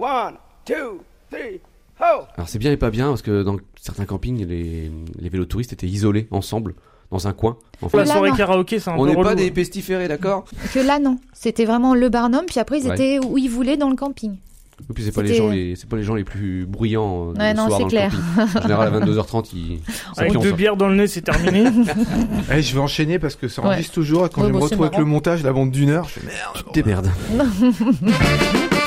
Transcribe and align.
One, 0.00 0.34
two, 0.64 1.02
three, 1.30 1.60
ho! 2.00 2.24
Alors 2.36 2.48
c'est 2.48 2.58
bien 2.58 2.72
et 2.72 2.76
pas 2.78 2.90
bien 2.90 3.08
parce 3.08 3.20
que 3.22 3.42
dans 3.42 3.56
certains 3.80 4.06
campings, 4.06 4.46
les, 4.46 4.90
les 5.18 5.28
vélotouristes 5.28 5.72
étaient 5.74 5.86
isolés 5.86 6.26
ensemble 6.30 6.74
dans 7.10 7.26
un 7.28 7.32
coin. 7.34 7.58
En 7.82 7.88
fait, 7.90 7.98
La 7.98 8.06
soirée 8.06 8.30
karaoké, 8.36 8.78
c'est 8.78 8.88
un 8.90 8.94
on 8.96 9.04
peu 9.04 9.10
n'est 9.10 9.22
pas 9.22 9.34
des 9.34 9.50
pestiférés, 9.50 10.08
d'accord? 10.08 10.44
Que 10.72 10.78
là, 10.78 10.98
non. 10.98 11.18
C'était 11.34 11.64
vraiment 11.66 11.94
le 11.94 12.08
Barnum, 12.08 12.42
puis 12.46 12.60
après, 12.60 12.78
ils 12.80 12.86
Ouais. 12.86 12.94
étaient 12.94 13.18
où 13.18 13.36
ils 13.36 13.50
voulaient 13.50 13.76
dans 13.76 13.90
le 13.90 13.96
camping. 13.96 14.36
Et 14.88 14.92
puis 14.94 15.04
c'est 15.04 15.12
pas 15.12 15.20
les 15.20 15.34
gens 15.34 15.50
les 15.50 15.76
c'est 15.76 15.86
pas 15.86 15.96
les 15.98 16.02
gens 16.04 16.14
les 16.14 16.24
plus 16.24 16.64
bruyants 16.64 17.32
euh, 17.32 17.38
Ouais, 17.38 17.50
le 17.52 17.56
non, 17.58 17.66
soir 17.66 17.76
c'est 17.76 17.82
dans 17.82 17.88
clair. 17.90 18.10
le 18.14 18.42
camping. 18.44 18.56
En 18.56 18.62
général 18.62 18.94
à 18.94 18.98
22h30 19.00 19.50
ils 19.54 19.78
Avec 20.16 20.38
deux 20.40 20.52
bières 20.52 20.76
dans 20.76 20.88
le 20.88 20.94
nez, 20.96 21.06
c'est 21.06 21.20
terminé. 21.20 21.66
Allez, 22.48 22.62
je 22.62 22.74
vais 22.74 22.80
enchaîner 22.80 23.18
parce 23.18 23.36
que 23.36 23.46
ça 23.48 23.60
Ouais. 23.60 23.68
enregistre 23.68 23.92
toujours 23.92 24.24
et 24.24 24.30
quand 24.30 24.40
Ouais, 24.40 24.48
je 24.48 24.52
me 24.54 24.58
bon, 24.58 24.64
retrouve 24.64 24.84
avec 24.86 24.96
le 24.98 25.04
montage, 25.04 25.42
la 25.42 25.52
bande 25.52 25.70
d'une 25.70 25.90
heure, 25.90 26.08
je 26.08 26.20
fais 26.20 26.26
merde. 26.26 26.64
Tu 26.72 26.82
te 26.82 28.76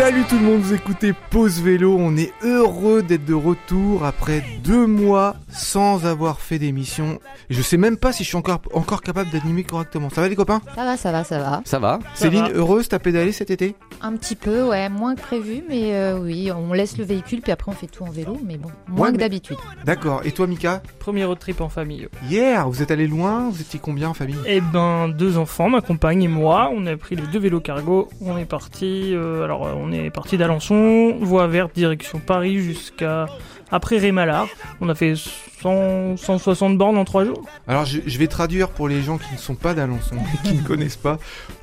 Salut 0.00 0.24
tout 0.30 0.36
le 0.38 0.44
monde, 0.46 0.60
vous 0.62 0.72
écoutez 0.72 1.12
Pause 1.28 1.60
Vélo, 1.60 1.94
on 1.98 2.16
est 2.16 2.32
heureux 2.42 3.02
d'être 3.02 3.26
de 3.26 3.34
retour 3.34 4.06
après 4.06 4.42
deux 4.64 4.86
mois 4.86 5.36
sans 5.50 6.06
avoir 6.06 6.40
fait 6.40 6.58
d'émission. 6.58 7.18
Et 7.50 7.54
je 7.54 7.60
sais 7.60 7.76
même 7.76 7.98
pas 7.98 8.10
si 8.10 8.24
je 8.24 8.28
suis 8.28 8.36
encore, 8.38 8.62
encore 8.72 9.02
capable 9.02 9.28
d'animer 9.30 9.62
correctement. 9.62 10.08
Ça 10.08 10.22
va 10.22 10.28
les 10.28 10.36
copains? 10.36 10.62
Ça 10.74 10.84
va, 10.84 10.96
ça 10.96 11.12
va, 11.12 11.22
ça 11.22 11.38
va. 11.38 11.60
Ça 11.66 11.78
va 11.78 11.98
Ça 12.14 12.22
Céline, 12.24 12.44
va. 12.44 12.48
heureuse, 12.54 12.88
t'as 12.88 12.98
pédalé 12.98 13.30
cet 13.32 13.50
été? 13.50 13.76
Un 14.00 14.12
petit 14.16 14.36
peu, 14.36 14.62
ouais, 14.66 14.88
moins 14.88 15.14
que 15.14 15.20
prévu, 15.20 15.62
mais 15.68 15.94
euh, 15.94 16.18
oui, 16.18 16.50
on 16.50 16.72
laisse 16.72 16.96
le 16.96 17.04
véhicule, 17.04 17.42
puis 17.42 17.52
après 17.52 17.70
on 17.70 17.74
fait 17.74 17.86
tout 17.86 18.02
en 18.02 18.10
vélo, 18.10 18.38
mais 18.42 18.56
bon, 18.56 18.70
moins 18.88 19.00
Ouais, 19.02 19.06
que 19.08 19.12
mais- 19.12 19.18
d'habitude. 19.24 19.58
D'accord, 19.84 20.22
et 20.24 20.32
toi 20.32 20.46
Mika? 20.46 20.82
Premier 20.98 21.24
road 21.26 21.38
trip 21.38 21.60
en 21.60 21.68
famille. 21.68 22.08
Hier, 22.26 22.66
vous 22.70 22.80
êtes 22.80 22.90
allé 22.90 23.06
loin 23.06 23.50
Vous 23.50 23.60
étiez 23.60 23.78
combien 23.78 24.08
en 24.08 24.14
famille? 24.14 24.38
Eh 24.46 24.62
ben, 24.62 25.08
deux 25.10 25.36
enfants, 25.36 25.68
ma 25.68 25.82
compagne 25.82 26.22
et 26.22 26.28
moi, 26.28 26.70
on 26.74 26.86
a 26.86 26.96
pris 26.96 27.16
les 27.16 27.26
deux 27.26 27.38
vélos 27.38 27.60
cargo. 27.60 28.08
On 28.22 28.38
est 28.38 28.46
parti, 28.46 29.10
euh, 29.14 29.44
alors 29.44 29.68
on 29.90 29.92
est 29.92 30.10
parti 30.10 30.38
d'Alençon, 30.38 31.16
voie 31.20 31.48
verte, 31.48 31.74
direction 31.74 32.20
Paris 32.20 32.60
jusqu'à 32.60 33.26
après 33.72 33.98
Rémalard. 33.98 34.46
On 34.80 34.88
a 34.88 34.94
fait 34.94 35.14
100, 35.62 36.16
160 36.16 36.78
bornes 36.78 36.96
en 36.96 37.04
trois 37.04 37.24
jours. 37.24 37.42
Alors 37.68 37.84
je, 37.84 38.00
je 38.06 38.18
vais 38.18 38.26
traduire 38.26 38.68
pour 38.70 38.88
les 38.88 39.02
gens 39.02 39.18
qui 39.18 39.32
ne 39.32 39.38
sont 39.38 39.54
pas 39.54 39.74
d'Alençon, 39.74 40.16
qui 40.44 40.54
ne 40.54 40.62
connaissent 40.62 40.96
pas. 40.96 41.18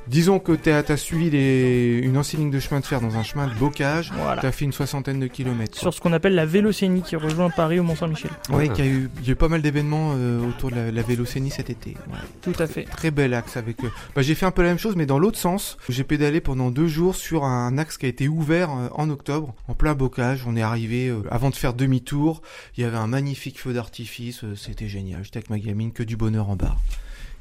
Disons 0.06 0.38
que 0.38 0.52
t'as 0.52 0.82
as 0.88 0.96
suivi 0.96 1.28
les, 1.28 2.00
une 2.02 2.16
ancienne 2.16 2.42
ligne 2.42 2.50
de 2.50 2.60
chemin 2.60 2.80
de 2.80 2.86
fer 2.86 3.00
dans 3.00 3.16
un 3.16 3.22
chemin 3.22 3.46
de 3.46 3.54
bocage. 3.54 4.10
Voilà. 4.16 4.40
T'as 4.40 4.52
fait 4.52 4.64
une 4.64 4.72
soixantaine 4.72 5.20
de 5.20 5.26
kilomètres. 5.26 5.78
Sur 5.78 5.92
ce 5.92 6.00
qu'on 6.00 6.14
appelle 6.14 6.34
la 6.34 6.46
Vélocénie 6.46 7.02
qui 7.02 7.14
rejoint 7.16 7.50
Paris 7.50 7.78
au 7.78 7.82
Mont-Saint-Michel. 7.82 8.30
Ouais, 8.50 8.66
eu, 8.66 9.10
il 9.20 9.26
y 9.26 9.28
a 9.28 9.32
eu 9.32 9.36
pas 9.36 9.48
mal 9.48 9.60
d'événements 9.60 10.12
euh, 10.16 10.48
autour 10.48 10.70
de 10.70 10.76
la, 10.76 10.90
la 10.90 11.02
Vélocénie 11.02 11.50
cet 11.50 11.68
été. 11.68 11.90
Ouais. 12.10 12.18
Tout 12.40 12.54
à 12.58 12.66
fait. 12.66 12.84
Très 12.84 13.10
bel 13.10 13.34
axe 13.34 13.58
avec 13.58 13.84
eux. 13.84 13.90
Bah, 14.14 14.22
j'ai 14.22 14.34
fait 14.34 14.46
un 14.46 14.50
peu 14.50 14.62
la 14.62 14.68
même 14.68 14.78
chose, 14.78 14.96
mais 14.96 15.06
dans 15.06 15.18
l'autre 15.18 15.38
sens. 15.38 15.76
J'ai 15.88 16.04
pédalé 16.04 16.40
pendant 16.40 16.70
deux 16.70 16.88
jours 16.88 17.14
sur 17.14 17.44
un 17.44 17.76
axe 17.76 17.98
qui 17.98 18.06
a 18.06 18.08
été 18.08 18.28
ouvert 18.28 18.70
euh, 18.70 18.88
en 18.92 19.10
octobre, 19.10 19.54
en 19.68 19.74
plein 19.74 19.94
bocage. 19.94 20.44
On 20.46 20.56
est 20.56 20.62
arrivé 20.62 21.08
euh, 21.08 21.22
avant 21.30 21.50
de 21.50 21.54
faire 21.54 21.74
demi-tour. 21.74 22.40
Il 22.76 22.82
y 22.82 22.86
avait 22.86 22.96
un 22.96 23.08
magnifique 23.08 23.60
feu 23.60 23.74
d'artifice. 23.74 23.87
Euh, 24.44 24.54
C'était 24.56 24.88
génial. 24.88 25.24
J'étais 25.24 25.38
avec 25.38 25.50
ma 25.50 25.58
gamine, 25.58 25.92
que 25.92 26.02
du 26.02 26.16
bonheur 26.16 26.48
en 26.50 26.56
bas. 26.56 26.76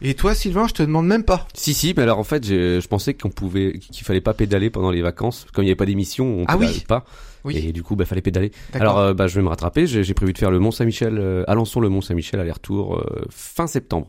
Et 0.02 0.14
toi, 0.14 0.36
Sylvain, 0.36 0.68
je 0.68 0.74
te 0.74 0.84
demande 0.84 1.08
même 1.08 1.24
pas. 1.24 1.48
Si 1.56 1.74
si, 1.74 1.94
mais 1.98 2.04
alors 2.04 2.20
en 2.20 2.24
fait, 2.24 2.46
je 2.46 2.86
pensais 2.88 3.16
qu'on 3.16 3.30
pouvait 3.30 3.80
qu'il 3.80 4.06
fallait 4.06 4.22
pas 4.22 4.36
pédaler 4.36 4.70
pendant 4.70 4.92
les 4.92 5.02
vacances 5.02 5.48
comme 5.54 5.64
il 5.64 5.68
n'y 5.68 5.72
avait 5.72 5.76
pas 5.76 5.88
d'émission, 5.88 6.26
on 6.42 6.46
Ah 6.48 6.56
pédale 6.56 6.74
oui. 6.76 6.84
pas 6.88 7.04
Oui. 7.44 7.58
et 7.58 7.72
du 7.72 7.82
coup 7.82 7.96
bah 7.96 8.06
fallait 8.06 8.22
pédaler. 8.22 8.52
Alors 8.74 9.00
euh, 9.00 9.14
bah 9.16 9.26
je 9.26 9.34
vais 9.36 9.42
me 9.42 9.50
rattraper, 9.50 9.88
j'ai 9.88 10.14
prévu 10.14 10.34
de 10.34 10.38
faire 10.38 10.52
le 10.52 10.60
Mont 10.60 10.70
Saint-Michel 10.70 11.18
euh, 11.18 11.44
Alençon 11.48 11.80
le 11.80 11.90
Mont 11.90 12.02
Saint-Michel 12.02 12.40
aller-retour 12.40 12.98
euh, 13.00 13.26
fin 13.32 13.66
septembre. 13.66 14.08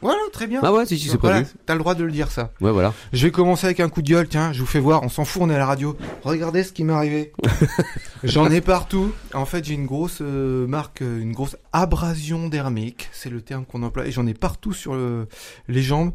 Voilà, 0.00 0.18
très 0.32 0.46
bien. 0.46 0.60
Ah 0.62 0.72
ouais, 0.72 0.84
si 0.86 0.98
si 0.98 1.08
c'est 1.08 1.20
Voilà, 1.20 1.42
t'as 1.66 1.72
le 1.74 1.78
droit 1.80 1.94
de 1.94 2.04
le 2.04 2.12
dire 2.12 2.30
ça. 2.30 2.50
Ouais 2.60 2.70
voilà. 2.70 2.92
Je 3.12 3.26
vais 3.26 3.30
commencer 3.30 3.66
avec 3.66 3.80
un 3.80 3.88
coup 3.88 4.02
de 4.02 4.08
gueule, 4.08 4.28
tiens, 4.28 4.52
je 4.52 4.60
vous 4.60 4.66
fais 4.66 4.80
voir, 4.80 5.02
on 5.02 5.08
s'en 5.08 5.24
fout, 5.24 5.42
on 5.42 5.50
est 5.50 5.54
à 5.54 5.58
la 5.58 5.66
radio. 5.66 5.96
Regardez 6.24 6.62
ce 6.64 6.72
qui 6.72 6.84
m'est 6.84 6.92
arrivé. 6.92 7.32
J'en 8.24 8.50
ai 8.50 8.60
partout. 8.60 9.12
En 9.34 9.44
fait, 9.46 9.64
j'ai 9.64 9.74
une 9.74 9.86
grosse 9.86 10.18
euh, 10.20 10.66
marque, 10.66 11.02
euh, 11.02 11.20
une 11.20 11.32
grosse 11.32 11.56
abrasion 11.72 12.48
dermique, 12.48 13.08
c'est 13.12 13.30
le 13.30 13.40
terme 13.40 13.64
qu'on 13.64 13.82
emploie, 13.82 14.06
et 14.06 14.12
j'en 14.12 14.26
ai 14.26 14.34
partout 14.34 14.72
sur 14.72 14.94
le- 14.94 15.26
les 15.68 15.82
jambes. 15.82 16.12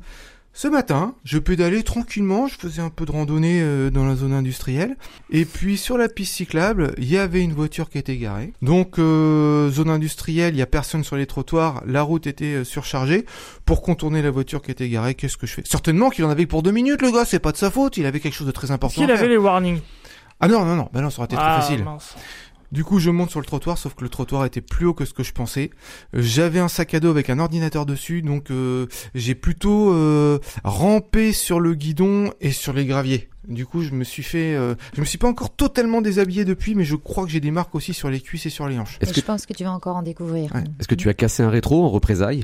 Ce 0.60 0.68
matin, 0.68 1.14
je 1.24 1.38
pédalais 1.38 1.84
tranquillement, 1.84 2.48
je 2.48 2.56
faisais 2.56 2.82
un 2.82 2.90
peu 2.90 3.06
de 3.06 3.12
randonnée 3.12 3.62
euh, 3.62 3.92
dans 3.92 4.04
la 4.08 4.16
zone 4.16 4.34
industrielle, 4.34 4.98
et 5.30 5.46
puis 5.46 5.78
sur 5.78 6.00
la 6.00 6.10
piste 6.10 6.34
cyclable, 6.34 6.96
il 6.98 7.08
y 7.08 7.20
avait 7.20 7.44
une 7.44 7.54
voiture 7.54 7.92
qui 7.92 8.00
était 8.00 8.18
garée. 8.18 8.54
Donc, 8.64 8.98
euh, 8.98 9.70
zone 9.70 9.92
industrielle, 9.92 10.56
il 10.56 10.58
y 10.58 10.64
a 10.64 10.66
personne 10.66 11.04
sur 11.04 11.16
les 11.16 11.28
trottoirs, 11.28 11.84
la 11.86 12.02
route 12.02 12.26
était 12.26 12.56
euh, 12.56 12.64
surchargée. 12.64 13.28
Pour 13.66 13.84
contourner 13.84 14.24
la 14.24 14.32
voiture 14.32 14.64
qui 14.64 14.72
était 14.72 14.90
garée, 14.90 15.14
qu'est-ce 15.14 15.38
que 15.38 15.46
je 15.46 15.54
fais? 15.54 15.64
Certainement 15.64 16.10
qu'il 16.10 16.26
en 16.26 16.30
avait 16.32 16.48
pour 16.48 16.64
deux 16.64 16.72
minutes, 16.72 17.04
le 17.04 17.12
gars, 17.12 17.26
c'est 17.26 17.38
pas 17.38 17.52
de 17.52 17.58
sa 17.58 17.70
faute, 17.70 17.98
il 17.98 18.08
avait 18.08 18.20
quelque 18.20 18.34
chose 18.34 18.48
de 18.48 18.52
très 18.52 18.72
important. 18.72 19.00
S'il 19.00 19.12
avait 19.12 19.28
les 19.28 19.38
warnings? 19.38 19.82
Ah 20.40 20.48
non, 20.48 20.66
non, 20.66 20.76
non, 20.76 20.90
bah 20.92 21.02
non, 21.02 21.12
ça 21.12 21.20
aurait 21.20 21.26
été 21.26 21.36
Ah, 21.38 21.60
très 21.60 21.62
facile. 21.68 21.84
mince. 21.84 22.16
Du 22.72 22.84
coup, 22.84 23.00
je 23.00 23.10
monte 23.10 23.30
sur 23.30 23.40
le 23.40 23.46
trottoir, 23.46 23.78
sauf 23.78 23.94
que 23.96 24.04
le 24.04 24.10
trottoir 24.10 24.44
était 24.46 24.60
plus 24.62 24.86
haut 24.86 24.94
que 24.94 25.06
ce 25.06 25.14
que 25.14 25.24
je 25.24 25.32
pensais. 25.32 25.70
Euh, 26.14 26.20
J'avais 26.22 26.60
un 26.60 26.68
sac 26.68 26.94
à 26.94 27.00
dos 27.00 27.10
avec 27.10 27.30
un 27.30 27.40
ordinateur 27.40 27.86
dessus, 27.86 28.22
donc 28.22 28.52
euh, 28.52 28.88
j'ai 29.16 29.36
plutôt 29.36 29.94
euh, 29.94 30.40
rampé 30.66 31.32
sur 31.32 31.60
le 31.62 31.76
guidon 31.76 32.32
et 32.42 32.52
sur 32.52 32.74
les 32.74 32.86
graviers. 32.86 33.30
Du 33.48 33.66
coup, 33.66 33.82
je 33.82 33.92
me 33.92 34.04
suis 34.04 34.24
fait, 34.24 34.54
euh, 34.56 34.76
je 34.94 35.00
me 35.00 35.06
suis 35.06 35.18
pas 35.18 35.30
encore 35.30 35.56
totalement 35.56 36.02
déshabillé 36.02 36.44
depuis, 36.44 36.76
mais 36.76 36.84
je 36.84 36.98
crois 36.98 37.24
que 37.24 37.32
j'ai 37.32 37.40
des 37.40 37.52
marques 37.52 37.74
aussi 37.76 37.94
sur 37.94 38.10
les 38.10 38.20
cuisses 38.20 38.46
et 38.46 38.50
sur 38.50 38.68
les 38.68 38.78
hanches. 38.78 38.98
Est-ce 39.00 39.12
Et 39.12 39.14
que 39.14 39.22
Je 39.22 39.26
pense 39.26 39.46
que 39.46 39.54
tu 39.54 39.64
vas 39.64 39.72
encore 39.72 39.96
en 39.96 40.04
découvrir. 40.04 40.54
Ouais. 40.54 40.64
est-ce 40.82 40.88
que 40.90 40.96
tu 40.96 41.08
as 41.08 41.14
cassé 41.14 41.44
un 41.44 41.50
rétro 41.50 41.86
en 41.86 41.90
représailles? 41.90 42.44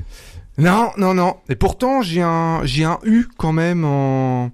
Non, 0.58 0.92
non, 0.98 1.14
non. 1.14 1.36
Et 1.50 1.56
pourtant, 1.56 2.02
j'ai 2.02 2.22
un, 2.22 2.62
j'ai 2.64 2.86
un 2.86 3.00
U 3.04 3.26
quand 3.38 3.52
même 3.52 3.84
en, 3.84 4.52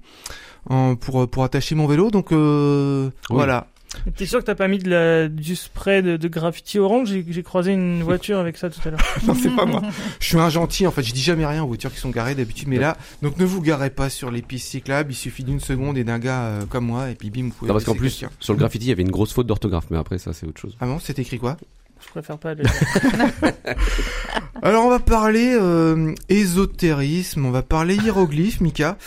en 0.69 0.95
pour 0.95 1.29
pour 1.29 1.43
attacher 1.43 1.75
mon 1.75 1.85
vélo, 1.85 2.09
donc 2.09 2.31
euh, 2.31 3.11
Oui. 3.29 3.35
voilà. 3.35 3.67
T'es 4.15 4.25
sûr 4.25 4.39
que 4.39 4.45
t'as 4.45 4.55
pas 4.55 4.67
mis 4.67 4.77
de 4.77 4.89
la, 4.89 5.27
du 5.27 5.55
spray 5.55 6.01
de, 6.03 6.15
de 6.17 6.27
graffiti 6.27 6.79
orange? 6.79 7.09
J'ai 7.09 7.25
j'ai 7.27 7.43
croisé 7.43 7.73
une 7.73 8.03
voiture 8.03 8.37
avec 8.37 8.57
ça 8.57 8.69
tout 8.69 8.79
à 8.85 8.91
l'heure. 8.91 8.99
Non, 9.25 9.33
c'est 9.33 9.55
pas 9.55 9.65
moi. 9.65 9.81
Je 10.19 10.25
suis 10.27 10.37
un 10.37 10.49
gentil, 10.49 10.85
en 10.87 10.91
fait. 10.91 11.03
Je 11.03 11.13
dis 11.13 11.21
jamais 11.21 11.45
rien 11.45 11.63
aux 11.63 11.67
voitures 11.67 11.91
qui 11.91 11.99
sont 11.99 12.09
garées 12.09 12.35
d'habitude, 12.35 12.67
mais 12.67 12.77
là, 12.77 12.97
donc 13.21 13.37
ne 13.37 13.45
vous 13.45 13.61
garez 13.61 13.89
pas 13.89 14.09
sur 14.09 14.31
les 14.31 14.41
pistes 14.41 14.67
cyclables. 14.67 15.11
Il 15.11 15.15
suffit 15.15 15.43
d'une 15.43 15.59
seconde 15.59 15.97
et 15.97 16.03
d'un 16.03 16.19
gars 16.19 16.43
euh, 16.43 16.65
comme 16.65 16.85
moi, 16.85 17.09
et 17.09 17.15
puis 17.15 17.29
bim, 17.29 17.45
vous 17.45 17.49
pouvez. 17.49 17.69
Non 17.69 17.73
parce 17.73 17.85
qu'en 17.85 17.95
plus 17.95 18.19
quelqu'un. 18.19 18.33
sur 18.39 18.53
le 18.53 18.59
graffiti 18.59 18.85
il 18.85 18.89
y 18.89 18.91
avait 18.91 19.03
une 19.03 19.11
grosse 19.11 19.33
faute 19.33 19.47
d'orthographe, 19.47 19.85
mais 19.89 19.97
après 19.97 20.17
ça 20.17 20.33
c'est 20.33 20.45
autre 20.45 20.61
chose. 20.61 20.77
Ah 20.79 20.85
bon, 20.85 20.99
c'est 20.99 21.17
écrit 21.19 21.39
quoi? 21.39 21.57
Je 22.01 22.09
préfère 22.09 22.37
pas 22.37 22.53
le 22.53 22.63
Alors, 24.61 24.85
on 24.85 24.89
va 24.89 24.99
parler 24.99 25.55
euh, 25.59 26.13
ésotérisme, 26.27 27.45
on 27.45 27.51
va 27.51 27.61
parler 27.61 27.95
hiéroglyphes, 27.95 28.61
Mika. 28.61 28.97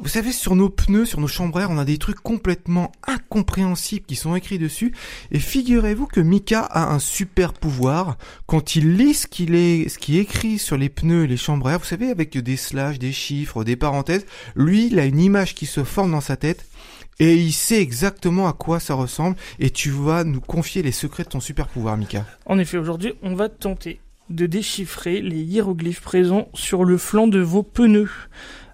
Vous 0.00 0.08
savez, 0.08 0.30
sur 0.30 0.54
nos 0.54 0.70
pneus, 0.70 1.06
sur 1.06 1.20
nos 1.20 1.26
chambres 1.26 1.60
on 1.68 1.76
a 1.76 1.84
des 1.84 1.98
trucs 1.98 2.20
complètement 2.20 2.92
incompréhensibles 3.08 4.06
qui 4.06 4.14
sont 4.14 4.36
écrits 4.36 4.60
dessus. 4.60 4.94
Et 5.32 5.40
figurez-vous 5.40 6.06
que 6.06 6.20
Mika 6.20 6.60
a 6.60 6.92
un 6.92 7.00
super 7.00 7.52
pouvoir. 7.52 8.16
Quand 8.46 8.76
il 8.76 8.96
lit 8.96 9.14
ce 9.14 9.26
qu'il 9.26 9.50
qui 9.98 10.18
est 10.18 10.22
écrit 10.22 10.58
sur 10.58 10.76
les 10.76 10.88
pneus 10.88 11.24
et 11.24 11.26
les 11.26 11.36
chambres 11.36 11.68
vous 11.76 11.84
savez, 11.84 12.10
avec 12.10 12.38
des 12.38 12.56
slash, 12.56 13.00
des 13.00 13.10
chiffres, 13.10 13.64
des 13.64 13.74
parenthèses, 13.74 14.24
lui, 14.54 14.86
il 14.86 15.00
a 15.00 15.04
une 15.04 15.18
image 15.18 15.56
qui 15.56 15.66
se 15.66 15.82
forme 15.82 16.12
dans 16.12 16.20
sa 16.20 16.36
tête. 16.36 16.64
Et 17.18 17.34
il 17.34 17.52
sait 17.52 17.82
exactement 17.82 18.46
à 18.46 18.52
quoi 18.52 18.78
ça 18.78 18.94
ressemble. 18.94 19.34
Et 19.58 19.70
tu 19.70 19.90
vas 19.90 20.22
nous 20.22 20.40
confier 20.40 20.82
les 20.82 20.92
secrets 20.92 21.24
de 21.24 21.30
ton 21.30 21.40
super 21.40 21.66
pouvoir, 21.66 21.96
Mika. 21.96 22.24
En 22.46 22.60
effet, 22.60 22.78
aujourd'hui, 22.78 23.14
on 23.22 23.34
va 23.34 23.48
tenter 23.48 24.00
de 24.30 24.46
déchiffrer 24.46 25.20
les 25.22 25.40
hiéroglyphes 25.40 26.02
présents 26.02 26.48
sur 26.54 26.84
le 26.84 26.98
flanc 26.98 27.26
de 27.26 27.40
vos 27.40 27.64
pneus. 27.64 28.10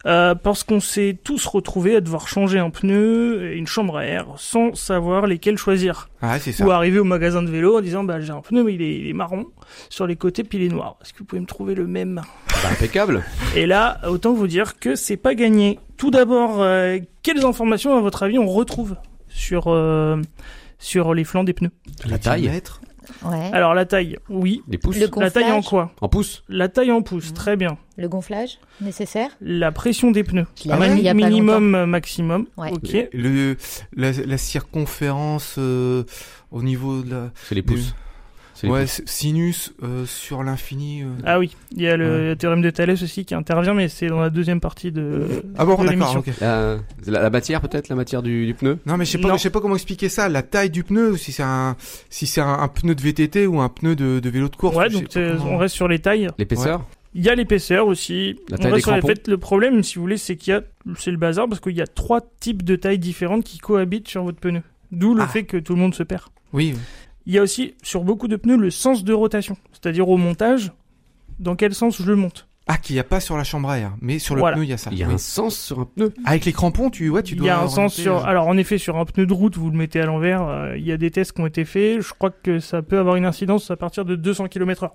Euh, 0.07 0.35
parce 0.35 0.65
qu'on 0.65 0.81
s'est 0.81 1.17
tous 1.25 1.47
retrouvés 1.47 1.97
à 1.97 2.01
devoir 2.03 2.29
changer 2.29 2.59
un 2.59 2.69
pneu 2.69 3.53
et 3.53 3.57
une 3.57 3.67
chambre 3.67 3.97
à 3.97 4.05
air 4.05 4.27
sans 4.37 4.75
savoir 4.75 5.27
lesquels 5.27 5.57
choisir. 5.57 6.11
Ah, 6.21 6.39
c'est 6.39 6.53
ça. 6.53 6.67
Ou 6.67 6.71
arriver 6.71 6.99
au 6.99 7.05
magasin 7.05 7.43
de 7.43 7.51
vélo 7.51 7.79
en 7.79 7.81
disant 7.81 8.05
bah 8.05 8.21
j'ai 8.21 8.33
un 8.33 8.43
pneu 8.43 8.65
mais 8.65 8.75
il 8.75 8.83
est, 8.83 8.99
il 8.99 9.09
est 9.09 9.15
marron 9.15 9.47
sur 9.89 10.07
les 10.07 10.17
côtés 10.17 10.45
puis 10.45 10.59
il 10.59 10.65
est 10.65 10.69
noir. 10.69 10.99
Est-ce 11.01 11.15
que 11.15 11.21
vous 11.21 11.25
pouvez 11.25 11.41
me 11.41 11.47
trouver 11.47 11.75
le 11.75 11.87
même? 11.87 12.21
Bah, 12.49 12.69
impeccable. 12.71 13.25
Et 13.57 13.65
là, 13.65 13.99
autant 14.07 14.35
vous 14.35 14.47
dire 14.47 14.79
que 14.79 14.95
c'est 14.95 15.17
pas 15.17 15.35
gagné. 15.35 15.79
Tout 15.97 16.11
d'abord, 16.11 16.61
euh, 16.61 16.99
quelles 17.23 17.45
informations 17.47 17.97
à 17.97 18.01
votre 18.03 18.25
avis 18.25 18.39
on 18.39 18.47
retrouve 18.47 18.97
sur 19.29 19.69
euh, 19.69 20.21
sur 20.79 21.15
les 21.15 21.25
flancs 21.25 21.45
des 21.45 21.55
pneus? 21.55 21.71
La 22.07 22.19
taille. 22.19 22.51
Ouais. 23.25 23.51
Alors 23.53 23.75
la 23.75 23.85
taille, 23.87 24.19
oui. 24.29 24.63
les 24.69 24.79
pouces, 24.79 24.99
Le 24.99 25.09
La 25.21 25.31
taille 25.31 25.51
en 25.51 25.63
quoi? 25.63 25.93
En 26.01 26.09
pouces. 26.09 26.43
La 26.49 26.69
taille 26.69 26.91
en 26.93 27.03
pouces, 27.03 27.33
très 27.33 27.57
bien. 27.57 27.79
Le 27.97 28.09
gonflage 28.09 28.59
nécessaire? 28.81 29.31
La 29.41 29.71
pression 29.73 30.11
des 30.11 30.25
pneus. 30.25 30.47
Mani- 30.67 30.99
il 31.01 31.05
y 31.05 31.09
a 31.09 31.15
minimum, 31.15 31.85
maximum. 31.87 32.47
Ouais. 32.57 32.71
Ok. 32.73 33.09
Le, 33.13 33.57
la, 33.97 34.13
la 34.13 34.39
circonférence 34.39 35.57
euh, 35.59 36.05
au 36.51 36.63
niveau 36.63 37.03
de 37.03 37.11
la, 37.11 37.31
C'est 37.49 37.55
les 37.55 37.63
pouces. 37.63 37.95
Ouais, 38.63 38.85
sinus 38.87 39.73
euh, 39.83 40.07
sur 40.07 40.43
l'infini. 40.45 41.03
euh. 41.03 41.07
Ah 41.25 41.39
oui, 41.39 41.57
il 41.73 41.83
y 41.83 41.89
a 41.89 41.97
le 41.97 42.35
théorème 42.39 42.63
de 42.63 42.71
Thalès 42.71 43.03
aussi 43.03 43.25
qui 43.25 43.35
intervient, 43.35 43.75
mais 43.75 43.89
c'est 43.89 44.07
dans 44.07 44.21
la 44.21 44.31
deuxième 44.31 44.61
partie 44.61 44.93
de. 44.93 45.43
Ah 45.59 45.65
bon, 45.65 45.83
d'accord, 45.85 46.17
ok. 46.19 46.31
La, 46.41 46.79
la 47.07 47.31
matière 47.31 47.61
peut-être, 47.61 47.89
la 47.89 47.97
matière 47.97 48.23
du, 48.23 48.47
du 48.47 48.55
pneu? 48.55 48.79
Non, 48.87 48.97
mais 48.97 49.05
je 49.05 49.11
sais 49.13 49.19
pas, 49.19 49.37
je 49.37 49.43
sais 49.43 49.51
pas 49.51 49.61
comment 49.61 49.75
expliquer 49.75 50.09
ça. 50.09 50.29
La 50.29 50.43
taille 50.43 50.71
du 50.71 50.85
pneu, 50.85 51.17
si 51.17 51.33
c'est 51.33 51.43
un, 51.43 51.77
si 52.11 52.27
c'est 52.27 52.41
un, 52.41 52.53
un 52.61 52.69
pneu 52.69 52.95
de 52.95 53.01
VTT 53.03 53.47
ou 53.47 53.61
un 53.61 53.69
pneu 53.69 53.97
de, 53.97 54.21
de 54.21 54.31
vélo 54.31 54.49
de 54.49 54.57
course. 54.57 54.77
Ouais, 54.77 54.89
donc 54.89 55.09
comment- 55.13 55.51
on 55.51 55.59
reste 55.59 55.75
sur 55.75 55.89
les 55.89 55.99
tailles. 55.99 56.29
L'épaisseur? 56.39 56.87
Il 57.17 57.23
y 57.25 57.29
a 57.29 57.35
l'épaisseur 57.35 57.87
aussi. 57.87 58.37
La 58.49 58.57
On 58.57 58.63
taille 58.63 58.73
reste 58.73 58.75
des 58.77 58.81
sur 58.83 58.93
les 58.93 58.99
crampons? 59.01 59.07
faits. 59.15 59.29
Le 59.29 59.39
problème, 59.39 59.83
si 59.85 59.97
vous 59.97 60.01
voulez, 60.03 60.17
c'est 60.17 60.37
qu'il 60.37 60.53
y 60.53 60.57
a, 60.57 60.63
c'est 60.99 61.11
le 61.13 61.17
bazar 61.17 61.49
parce 61.49 61.61
qu'il 61.61 61.77
y 61.77 61.81
a 61.83 61.87
trois 61.87 62.21
types 62.41 62.63
de 62.65 62.75
tailles 62.77 62.99
différentes 62.99 63.45
qui 63.45 63.59
cohabitent 63.59 64.09
sur 64.09 64.25
votre 64.25 64.39
pneu. 64.41 64.63
D'où 64.91 65.15
le 65.15 65.23
Ah. 65.23 65.29
fait 65.29 65.45
que 65.45 65.57
tout 65.57 65.75
le 65.75 65.81
monde 65.81 65.95
se 65.95 66.03
perd. 66.03 66.23
Oui. 66.53 66.75
Il 67.27 67.33
y 67.35 67.39
a 67.39 67.43
aussi 67.43 67.75
sur 67.83 68.05
beaucoup 68.05 68.29
de 68.29 68.37
pneus 68.37 68.57
le 68.57 68.71
sens 68.71 69.03
de 69.05 69.13
rotation, 69.13 69.57
c'est-à-dire 69.73 70.09
au 70.09 70.17
montage, 70.17 70.73
dans 71.39 71.57
quel 71.57 71.75
sens 71.75 72.01
je 72.01 72.07
le 72.07 72.17
monte. 72.17 72.49
Ah, 72.67 72.79
qu'il 72.79 72.97
n'y 72.97 73.01
a 73.01 73.05
pas 73.05 73.21
sur 73.21 73.37
la 73.37 73.45
chambre 73.45 73.69
à 73.69 73.79
air, 73.79 73.93
mais 74.01 74.19
sur 74.19 74.35
le 74.35 74.41
Voilà. 74.41 74.57
pneu, 74.57 74.65
il 74.65 74.71
y 74.71 74.73
a 74.73 74.79
ça. 74.79 74.89
Il 74.91 74.97
y 74.99 75.03
a 75.03 75.07
Oui. 75.09 75.15
un 75.15 75.19
sens 75.19 75.55
sur 75.55 75.81
un 75.81 75.85
pneu. 75.85 76.15
Avec 76.25 76.47
les 76.47 76.53
crampons, 76.55 76.89
tu, 76.89 77.11
ouais, 77.11 77.23
tu 77.23 77.35
il 77.35 77.39
dois. 77.39 77.47
y 77.47 77.51
a 77.51 77.61
un 77.61 77.69
sens 77.69 77.93
sur. 77.95 78.17
euh, 78.19 78.25
Alors 78.25 78.47
en 78.49 78.57
effet, 78.57 78.79
sur 78.79 78.97
un 78.97 79.05
pneu 79.05 79.27
de 79.27 79.33
route, 79.35 79.57
vous 79.59 79.71
le 79.71 79.77
mettez 79.77 80.01
à 80.01 80.07
l'envers. 80.07 80.43
euh, 80.49 80.75
il 80.79 80.83
y 80.87 80.91
a 80.93 80.97
des 80.97 81.11
tests 81.11 81.33
qui 81.33 81.43
ont 81.43 81.47
été 81.47 81.67
faits. 81.67 82.01
Je 82.01 82.15
crois 82.15 82.31
que 82.31 82.61
ça 82.61 82.81
peut 82.81 82.99
avoir 82.99 83.17
une 83.17 83.27
incidence 83.27 83.71
à 83.71 83.77
partir 83.77 84.07
de 84.07 84.17
200 84.17 84.49
km/h. 84.49 84.91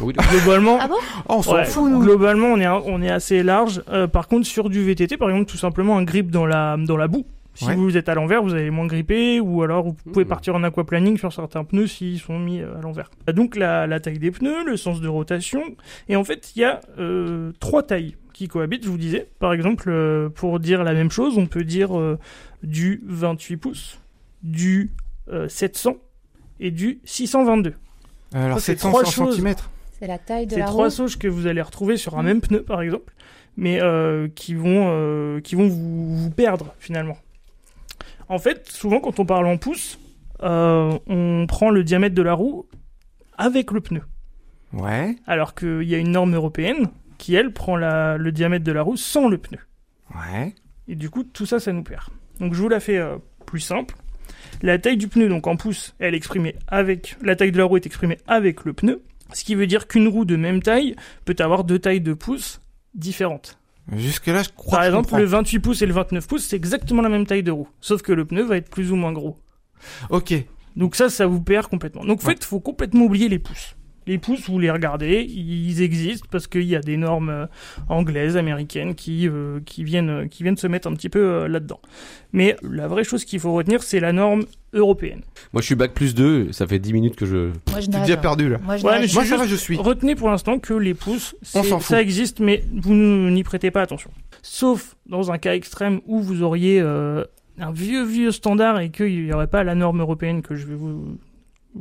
Oui, 0.00 0.12
Globalement, 0.30 0.78
Ah 0.80 0.86
bon? 0.86 0.94
Oh, 1.28 1.34
on 1.38 1.42
s'en 1.42 1.54
Ouais, 1.54 1.64
fout, 1.64 1.90
nous. 1.90 1.98
globalement, 2.00 2.46
on 2.48 2.60
est, 2.60 2.66
un- 2.66 2.82
on 2.86 3.02
est 3.02 3.10
assez 3.10 3.42
large. 3.42 3.82
Euh, 3.88 4.06
par 4.06 4.28
contre, 4.28 4.46
sur 4.46 4.70
du 4.70 4.84
VTT, 4.84 5.16
par 5.16 5.28
exemple, 5.30 5.50
tout 5.50 5.56
simplement 5.56 5.98
un 5.98 6.04
grip 6.04 6.30
dans 6.30 6.46
la, 6.46 6.76
dans 6.76 6.96
la 6.96 7.08
boue. 7.08 7.26
Si 7.58 7.64
Ouais. 7.66 7.74
vous 7.74 7.96
êtes 7.96 8.08
à 8.08 8.14
l'envers, 8.14 8.40
vous 8.40 8.54
allez 8.54 8.70
moins 8.70 8.86
gripper, 8.86 9.40
ou 9.40 9.62
alors 9.64 9.84
vous 9.84 9.92
pouvez 9.94 10.24
Mhm. 10.24 10.28
partir 10.28 10.54
en 10.54 10.62
aquaplaning 10.62 11.18
sur 11.18 11.32
certains 11.32 11.64
pneus 11.64 11.88
s'ils 11.88 12.20
sont 12.20 12.38
mis 12.38 12.60
euh, 12.60 12.78
à 12.78 12.80
l'envers. 12.80 13.10
Donc 13.34 13.56
la, 13.56 13.88
la 13.88 13.98
taille 13.98 14.20
des 14.20 14.30
pneus, 14.30 14.64
le 14.64 14.76
sens 14.76 15.00
de 15.00 15.08
rotation, 15.08 15.62
et 16.08 16.14
en 16.14 16.22
fait, 16.22 16.52
il 16.54 16.60
y 16.60 16.64
a 16.64 16.80
euh, 17.00 17.50
trois 17.58 17.82
tailles 17.82 18.14
qui 18.32 18.46
cohabitent, 18.46 18.84
je 18.84 18.88
vous 18.90 18.96
disais. 18.98 19.26
Par 19.40 19.52
exemple, 19.52 19.88
euh, 19.90 20.28
pour 20.28 20.60
dire 20.60 20.84
la 20.84 20.92
même 20.94 21.10
chose, 21.10 21.36
on 21.36 21.46
peut 21.46 21.64
dire 21.64 21.98
euh, 21.98 22.16
du 22.62 23.02
28 23.06 23.56
pouces, 23.56 23.98
du 24.44 24.92
euh, 25.32 25.48
700 25.48 25.96
et 26.60 26.70
du 26.70 27.00
622. 27.04 27.74
Alors, 28.34 28.60
c'est 28.60 28.72
700 28.78 28.88
trois 28.90 29.04
choses. 29.04 29.36
cm. 29.42 29.54
C'est 29.98 30.06
la 30.06 30.18
taille 30.18 30.46
de 30.46 30.52
C'est 30.52 30.60
la 30.60 30.66
trois 30.66 30.84
roue. 30.84 30.90
sauges 30.90 31.18
que 31.18 31.26
vous 31.26 31.48
allez 31.48 31.60
retrouver 31.62 31.96
sur 31.96 32.16
un 32.16 32.22
Mhm. 32.22 32.26
même 32.28 32.40
pneu, 32.40 32.62
par 32.62 32.82
exemple, 32.82 33.12
mais 33.56 33.82
euh, 33.82 34.28
qui 34.32 34.54
vont, 34.54 34.86
euh, 34.92 35.40
qui 35.40 35.56
vont 35.56 35.66
vous, 35.66 36.16
vous 36.16 36.30
perdre 36.30 36.72
finalement. 36.78 37.16
En 38.28 38.38
fait, 38.38 38.68
souvent 38.70 39.00
quand 39.00 39.18
on 39.20 39.24
parle 39.26 39.46
en 39.46 39.56
pouces, 39.56 39.98
euh, 40.42 40.98
on 41.06 41.46
prend 41.48 41.70
le 41.70 41.82
diamètre 41.84 42.14
de 42.14 42.22
la 42.22 42.34
roue 42.34 42.66
avec 43.36 43.70
le 43.72 43.80
pneu, 43.80 44.02
Ouais. 44.72 45.16
alors 45.26 45.54
qu'il 45.54 45.82
y 45.84 45.94
a 45.94 45.98
une 45.98 46.10
norme 46.12 46.34
européenne 46.34 46.88
qui, 47.16 47.34
elle, 47.34 47.52
prend 47.52 47.76
la- 47.76 48.16
le 48.18 48.30
diamètre 48.32 48.64
de 48.64 48.72
la 48.72 48.82
roue 48.82 48.96
sans 48.96 49.28
le 49.28 49.38
pneu. 49.38 49.58
Ouais. 50.14 50.54
Et 50.88 50.94
du 50.94 51.10
coup, 51.10 51.24
tout 51.24 51.46
ça, 51.46 51.58
ça 51.60 51.72
nous 51.72 51.82
perd. 51.82 52.04
Donc 52.40 52.54
je 52.54 52.60
vous 52.62 52.68
la 52.68 52.80
fais 52.80 52.98
euh, 52.98 53.16
plus 53.46 53.60
simple. 53.60 53.94
La 54.62 54.78
taille 54.78 54.96
du 54.96 55.08
pneu, 55.08 55.28
donc 55.28 55.46
en 55.46 55.56
pouces, 55.56 55.94
elle 55.98 56.14
est 56.14 56.16
exprimée 56.18 56.54
avec. 56.68 57.16
La 57.22 57.34
taille 57.36 57.52
de 57.52 57.58
la 57.58 57.64
roue 57.64 57.76
est 57.76 57.86
exprimée 57.86 58.18
avec 58.26 58.64
le 58.64 58.72
pneu. 58.72 59.02
Ce 59.32 59.44
qui 59.44 59.54
veut 59.54 59.66
dire 59.66 59.88
qu'une 59.88 60.08
roue 60.08 60.24
de 60.24 60.36
même 60.36 60.62
taille 60.62 60.94
peut 61.24 61.36
avoir 61.38 61.64
deux 61.64 61.78
tailles 61.78 62.00
de 62.00 62.14
pouces 62.14 62.60
différentes. 62.94 63.58
Jusque-là, 63.96 64.42
je 64.42 64.50
crois 64.54 64.78
Par 64.78 64.80
que 64.82 64.86
exemple, 64.86 65.16
le 65.16 65.24
28 65.24 65.58
pouces 65.60 65.82
et 65.82 65.86
le 65.86 65.94
29 65.94 66.26
pouces, 66.26 66.44
c'est 66.46 66.56
exactement 66.56 67.02
la 67.02 67.08
même 67.08 67.26
taille 67.26 67.42
de 67.42 67.50
roue. 67.50 67.68
Sauf 67.80 68.02
que 68.02 68.12
le 68.12 68.24
pneu 68.24 68.42
va 68.42 68.56
être 68.56 68.70
plus 68.70 68.92
ou 68.92 68.96
moins 68.96 69.12
gros. 69.12 69.38
Ok. 70.10 70.34
Donc 70.76 70.94
ça, 70.94 71.08
ça 71.08 71.26
vous 71.26 71.40
perd 71.40 71.66
complètement. 71.66 72.04
Donc 72.04 72.22
en 72.22 72.26
fait, 72.26 72.38
il 72.40 72.44
faut 72.44 72.60
complètement 72.60 73.04
oublier 73.04 73.28
les 73.28 73.38
pouces. 73.38 73.74
Les 74.08 74.16
pouces, 74.18 74.48
vous 74.48 74.58
les 74.58 74.70
regardez, 74.70 75.20
ils 75.28 75.82
existent 75.82 76.26
parce 76.30 76.46
qu'il 76.46 76.62
y 76.64 76.74
a 76.74 76.80
des 76.80 76.96
normes 76.96 77.28
euh, 77.28 77.46
anglaises, 77.90 78.38
américaines 78.38 78.94
qui, 78.94 79.28
euh, 79.28 79.60
qui, 79.66 79.84
viennent, 79.84 80.08
euh, 80.08 80.26
qui 80.26 80.42
viennent 80.42 80.56
se 80.56 80.66
mettre 80.66 80.88
un 80.88 80.94
petit 80.94 81.10
peu 81.10 81.18
euh, 81.20 81.46
là-dedans. 81.48 81.78
Mais 82.32 82.56
la 82.62 82.88
vraie 82.88 83.04
chose 83.04 83.26
qu'il 83.26 83.38
faut 83.38 83.52
retenir, 83.52 83.82
c'est 83.82 84.00
la 84.00 84.12
norme 84.14 84.44
européenne. 84.72 85.20
Moi, 85.52 85.60
je 85.60 85.66
suis 85.66 85.74
bac 85.74 85.92
plus 85.92 86.14
2, 86.14 86.52
ça 86.52 86.66
fait 86.66 86.78
10 86.78 86.92
minutes 86.94 87.16
que 87.16 87.26
je. 87.26 87.36
Moi, 87.70 87.80
je 87.80 87.86
Tu 87.86 87.90
es 87.90 87.92
nage. 87.98 88.06
déjà 88.06 88.16
perdu, 88.16 88.48
là. 88.48 88.58
Moi, 88.64 88.78
je 88.78 88.84
Ouais, 88.86 89.06
je 89.06 89.14
Moi, 89.14 89.24
juste- 89.24 89.46
je 89.46 89.56
suis. 89.56 89.76
Retenez 89.76 90.14
pour 90.14 90.30
l'instant 90.30 90.58
que 90.58 90.72
les 90.72 90.94
pouces, 90.94 91.34
On 91.54 91.62
c'est- 91.62 91.68
s'en 91.68 91.78
fout. 91.78 91.88
ça 91.88 92.00
existe, 92.00 92.40
mais 92.40 92.64
vous 92.72 92.94
n'y 92.94 93.42
prêtez 93.44 93.70
pas 93.70 93.82
attention. 93.82 94.10
Sauf 94.42 94.96
dans 95.06 95.30
un 95.32 95.36
cas 95.38 95.54
extrême 95.54 96.00
où 96.06 96.20
vous 96.20 96.42
auriez 96.42 96.80
euh, 96.80 97.24
un 97.58 97.72
vieux 97.72 98.04
vieux 98.06 98.30
standard 98.30 98.80
et 98.80 98.88
qu'il 98.90 99.24
n'y 99.26 99.32
aurait 99.34 99.48
pas 99.48 99.64
la 99.64 99.74
norme 99.74 100.00
européenne 100.00 100.40
que 100.40 100.54
je 100.54 100.66
vais 100.66 100.74
vous 100.76 101.18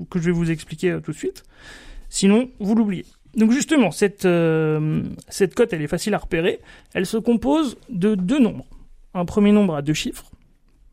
que 0.09 0.19
je 0.19 0.25
vais 0.25 0.31
vous 0.31 0.51
expliquer 0.51 0.91
euh, 0.91 0.99
tout 0.99 1.11
de 1.11 1.15
suite. 1.17 1.43
Sinon, 2.09 2.49
vous 2.59 2.75
l'oubliez. 2.75 3.05
Donc 3.35 3.51
justement, 3.51 3.91
cette 3.91 4.25
euh, 4.25 5.03
cette 5.29 5.53
cote, 5.53 5.71
elle 5.73 5.81
est 5.81 5.87
facile 5.87 6.13
à 6.13 6.17
repérer. 6.17 6.59
Elle 6.93 7.05
se 7.05 7.17
compose 7.17 7.77
de 7.89 8.15
deux 8.15 8.39
nombres. 8.39 8.65
Un 9.13 9.25
premier 9.25 9.51
nombre 9.51 9.75
à 9.75 9.81
deux 9.81 9.93
chiffres, 9.93 10.25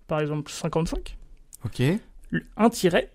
par 0.07 0.21
exemple 0.21 0.51
55, 0.51 1.17
Ok. 1.65 1.83
un 2.57 2.71
tiret, 2.71 3.11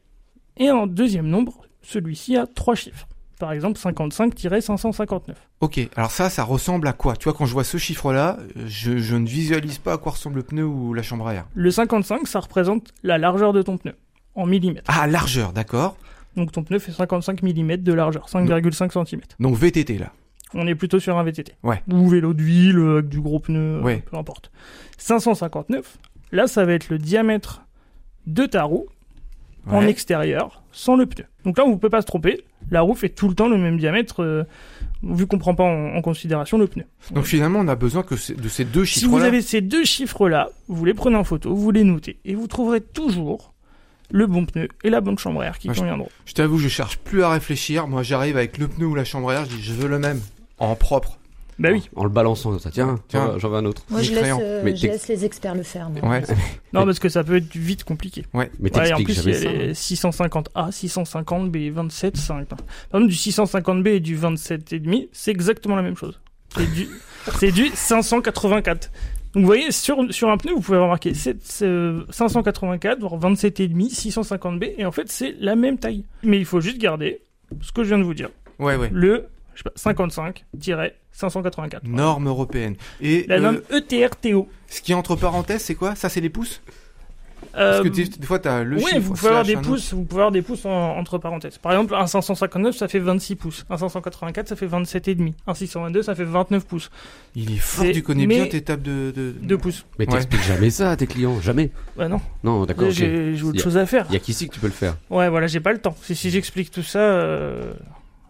et 0.57 0.69
un 0.69 0.87
deuxième 0.87 1.27
nombre, 1.27 1.61
celui-ci 1.81 2.37
a 2.37 2.47
trois 2.47 2.75
chiffres. 2.75 3.07
Par 3.39 3.53
exemple 3.53 3.79
55-559. 3.79 5.21
Ok. 5.61 5.79
Alors 5.95 6.11
ça, 6.11 6.29
ça 6.29 6.43
ressemble 6.43 6.87
à 6.87 6.93
quoi? 6.93 7.15
Tu 7.15 7.23
vois, 7.25 7.33
quand 7.33 7.45
je 7.45 7.53
vois 7.53 7.63
ce 7.63 7.77
chiffre-là, 7.77 8.37
je, 8.65 8.97
je 8.97 9.15
ne 9.15 9.25
visualise 9.27 9.77
pas 9.77 9.93
à 9.93 9.97
quoi 9.97 10.11
ressemble 10.13 10.37
le 10.37 10.43
pneu 10.43 10.65
ou 10.65 10.93
la 10.93 11.03
chambre 11.03 11.27
à 11.27 11.33
air. 11.35 11.45
Le 11.53 11.71
55, 11.71 12.27
ça 12.27 12.39
représente 12.41 12.93
la 13.03 13.17
largeur 13.17 13.53
de 13.53 13.61
ton 13.61 13.77
pneu, 13.77 13.93
en 14.35 14.45
millimètres. 14.45 14.89
Ah, 14.93 15.07
largeur, 15.07 15.53
d'accord. 15.53 15.95
Donc 16.35 16.51
ton 16.51 16.63
pneu 16.63 16.79
fait 16.79 16.91
55 16.91 17.41
mm 17.43 17.77
de 17.77 17.93
largeur, 17.93 18.27
5,5 18.29 19.07
cm. 19.07 19.21
Donc 19.39 19.55
VTT, 19.55 19.97
là. 19.97 20.11
On 20.53 20.65
est 20.65 20.75
plutôt 20.75 20.99
sur 20.99 21.17
un 21.17 21.23
VTT. 21.23 21.53
Ouais. 21.63 21.81
Ou 21.91 22.07
vélo 22.09 22.33
de 22.33 22.41
ville, 22.41 22.77
euh, 22.79 22.93
avec 22.99 23.09
du 23.09 23.19
gros 23.21 23.39
pneu, 23.39 23.59
euh, 23.77 23.81
Ouais. 23.81 24.03
peu 24.09 24.17
importe. 24.17 24.51
559, 24.97 25.97
là 26.31 26.47
ça 26.47 26.65
va 26.65 26.73
être 26.73 26.89
le 26.89 26.97
diamètre 26.97 27.63
de 28.27 28.45
ta 28.45 28.63
roue 28.63 28.85
en 29.67 29.81
extérieur, 29.85 30.63
sans 30.71 30.95
le 30.95 31.05
pneu. 31.05 31.25
Donc 31.45 31.57
là 31.57 31.65
on 31.65 31.69
ne 31.71 31.75
peut 31.75 31.89
pas 31.89 32.01
se 32.01 32.07
tromper, 32.07 32.43
la 32.71 32.81
roue 32.81 32.95
fait 32.95 33.09
tout 33.09 33.27
le 33.27 33.35
temps 33.35 33.47
le 33.47 33.57
même 33.57 33.77
diamètre, 33.77 34.23
euh, 34.23 34.43
vu 35.03 35.27
qu'on 35.27 35.37
prend 35.37 35.53
pas 35.55 35.63
en, 35.63 35.95
en 35.95 36.01
considération 36.01 36.57
le 36.57 36.65
pneu. 36.67 36.85
Donc 37.11 37.25
finalement, 37.25 37.59
on 37.59 37.67
a 37.67 37.75
besoin 37.75 38.01
que 38.03 38.15
de 38.15 38.47
ces 38.49 38.65
deux 38.65 38.85
Si 38.85 39.01
chiffres-là. 39.01 39.17
vous 39.19 39.23
avez 39.25 39.41
ces 39.41 39.61
deux 39.61 39.83
chiffres-là, 39.85 40.49
vous 40.67 40.85
les 40.85 40.93
prenez 40.93 41.15
en 41.17 41.23
photo, 41.23 41.53
vous 41.55 41.71
les 41.71 41.83
notez, 41.83 42.19
et 42.25 42.33
vous 42.35 42.47
trouverez 42.47 42.81
toujours 42.81 43.48
le 44.11 44.27
bon 44.27 44.45
pneu 44.45 44.67
et 44.83 44.89
la 44.89 45.01
bonne 45.01 45.17
chambre 45.17 45.41
à 45.41 45.45
air 45.45 45.59
qui 45.59 45.67
Ouais, 45.69 45.73
je- 45.75 45.79
conviendront. 45.81 46.09
Je 46.25 46.33
t'avoue, 46.33 46.57
je 46.59 46.67
cherche 46.67 46.97
plus 46.97 47.23
à 47.23 47.29
réfléchir. 47.29 47.87
Moi, 47.87 48.03
j'arrive 48.03 48.37
avec 48.37 48.57
le 48.57 48.67
pneu 48.67 48.85
ou 48.85 48.95
la 48.95 49.05
chambre 49.05 49.29
à 49.29 49.35
air, 49.35 49.45
je 49.45 49.55
dis, 49.55 49.61
je 49.63 49.73
veux 49.73 49.87
le 49.87 49.99
même. 49.99 50.19
En 50.57 50.75
propre. 50.75 51.17
Bah 51.57 51.69
oui. 51.73 51.89
En 51.97 52.03
le 52.05 52.09
balançant 52.09 52.51
comme 52.51 52.59
ça. 52.59 52.71
Tiens, 52.71 52.99
Tiens. 53.09 53.33
j'en 53.37 53.49
veux- 53.49 53.57
un 53.57 53.65
autre. 53.65 53.83
Moi, 53.89 54.01
je 54.01 54.13
laisse, 54.13 54.33
euh, 54.41 54.61
Mais 54.63 54.75
je 54.77 54.87
laisse 54.87 55.09
les 55.09 55.25
experts 55.25 55.55
le 55.55 55.63
faire. 55.63 55.89
moi. 55.89 56.09
Ouais. 56.09 56.23
Non, 56.73 56.85
parce 56.85 56.99
que 56.99 57.09
ça 57.09 57.21
peut 57.23 57.35
être 57.35 57.53
vite 57.55 57.83
compliqué. 57.83 58.25
Mais 58.33 58.39
Ouais, 58.39 58.51
et 58.63 58.67
en 58.67 58.69
t'expliques 58.97 59.05
plus, 59.07 59.13
il 59.25 59.29
y 59.29 59.33
jamais 59.33 59.45
a 59.45 59.51
ça. 59.51 59.65
les 59.67 59.73
650A, 59.73 60.71
650B, 60.71 61.69
27, 61.71 62.15
5. 62.15 62.45
Par 62.47 62.59
exemple, 62.93 63.07
du 63.07 63.15
650B 63.17 63.87
et 63.87 63.99
du 63.99 64.15
27,5, 64.17 65.09
c'est 65.11 65.31
exactement 65.31 65.75
la 65.75 65.81
même 65.81 65.97
chose. 65.97 66.19
C'est 66.55 66.71
du, 66.73 66.87
c'est 67.39 67.51
du 67.51 67.67
584. 67.73 68.89
Donc 69.33 69.41
vous 69.41 69.45
voyez, 69.47 69.71
sur, 69.71 69.97
sur 70.13 70.29
un 70.29 70.37
pneu, 70.37 70.53
vous 70.53 70.61
pouvez 70.61 70.77
remarquer 70.79 71.13
c'est- 71.13 71.37
c'est, 71.43 71.65
euh, 71.65 72.03
584, 72.09 72.99
voire 72.99 73.17
27,5, 73.19 73.89
650B, 73.93 74.73
et 74.77 74.85
en 74.85 74.91
fait, 74.91 75.09
c'est 75.11 75.35
la 75.39 75.55
même 75.55 75.77
taille. 75.77 76.03
Mais 76.23 76.37
il 76.39 76.45
faut 76.45 76.61
juste 76.61 76.77
garder 76.79 77.21
ce 77.61 77.71
que 77.71 77.83
je 77.83 77.89
viens 77.89 77.99
de 77.99 78.03
vous 78.03 78.13
dire. 78.15 78.29
Ouais, 78.57 78.75
ouais. 78.75 78.89
Le 78.91 79.27
je 79.55 79.63
sais 79.63 79.69
pas, 79.69 79.73
55-584. 81.13 81.83
Norme 81.83 82.27
européenne. 82.27 82.75
Et 83.01 83.25
La 83.27 83.35
euh, 83.35 83.39
norme 83.39 83.61
ETRTO. 83.71 84.47
ce 84.67 84.81
qui 84.81 84.91
est 84.93 84.95
entre 84.95 85.15
parenthèses, 85.15 85.61
c'est 85.63 85.75
quoi? 85.75 85.95
Ça, 85.95 86.07
c'est 86.09 86.21
les 86.21 86.29
pouces? 86.29 86.61
Parce 87.59 87.81
que 87.81 87.87
des, 87.89 88.05
des 88.05 88.25
fois, 88.25 88.39
t'as 88.39 88.63
le 88.63 88.77
oui, 88.77 88.83
chiffre. 88.85 88.99
vous 89.01 89.13
pouvez 89.13 89.27
avoir 89.29 89.43
des 89.43 89.55
pouces, 89.57 89.93
vous 89.93 90.03
pouvez 90.05 90.21
avoir 90.21 90.31
des 90.31 90.41
pouces 90.41 90.65
en- 90.65 90.97
entre 90.97 91.17
parenthèses. 91.17 91.57
Par 91.57 91.73
exemple, 91.73 91.93
un 91.95 92.07
559, 92.07 92.75
ça 92.75 92.87
fait 92.87 92.99
26 92.99 93.35
pouces. 93.35 93.65
Un 93.69 93.77
584, 93.77 94.47
ça 94.47 94.55
fait 94.55 94.67
27,5. 94.67 95.33
Un 95.47 95.53
622, 95.53 96.01
ça 96.03 96.15
fait 96.15 96.23
29 96.23 96.65
pouces. 96.65 96.89
Il 97.35 97.51
est 97.53 97.57
fort, 97.57 97.85
tu 97.93 98.01
connais 98.01 98.25
mais- 98.27 98.35
bien 98.35 98.45
tes 98.47 98.61
tables 98.61 98.81
de. 98.83 99.11
de... 99.15 99.33
2 99.41 99.57
pouces. 99.57 99.85
Mais 99.99 100.05
Ouais. 100.07 100.13
t'expliques 100.13 100.43
jamais 100.43 100.69
ça 100.69 100.91
à 100.91 100.95
tes 100.95 101.07
clients. 101.07 101.39
Jamais. 101.41 101.69
Bah 101.97 102.07
non, 102.07 102.21
Non, 102.43 102.65
d'accord. 102.65 102.89
j'ai 102.89 103.35
j'ai 103.35 103.43
autre 103.43 103.57
Y 103.57 103.59
a- 103.59 103.63
chose 103.63 103.77
à 103.77 103.85
faire. 103.85 104.05
Il 104.09 104.13
y 104.13 104.17
a 104.17 104.19
qu'ici 104.19 104.47
que 104.47 104.53
tu 104.53 104.59
peux 104.59 104.67
le 104.67 104.73
faire. 104.73 104.95
Ouais, 105.09 105.29
voilà, 105.29 105.47
j'ai 105.47 105.59
pas 105.59 105.71
le 105.73 105.79
temps. 105.79 105.95
Si, 106.01 106.15
si 106.15 106.29
j'explique 106.29 106.71
tout 106.71 106.83
ça, 106.83 106.99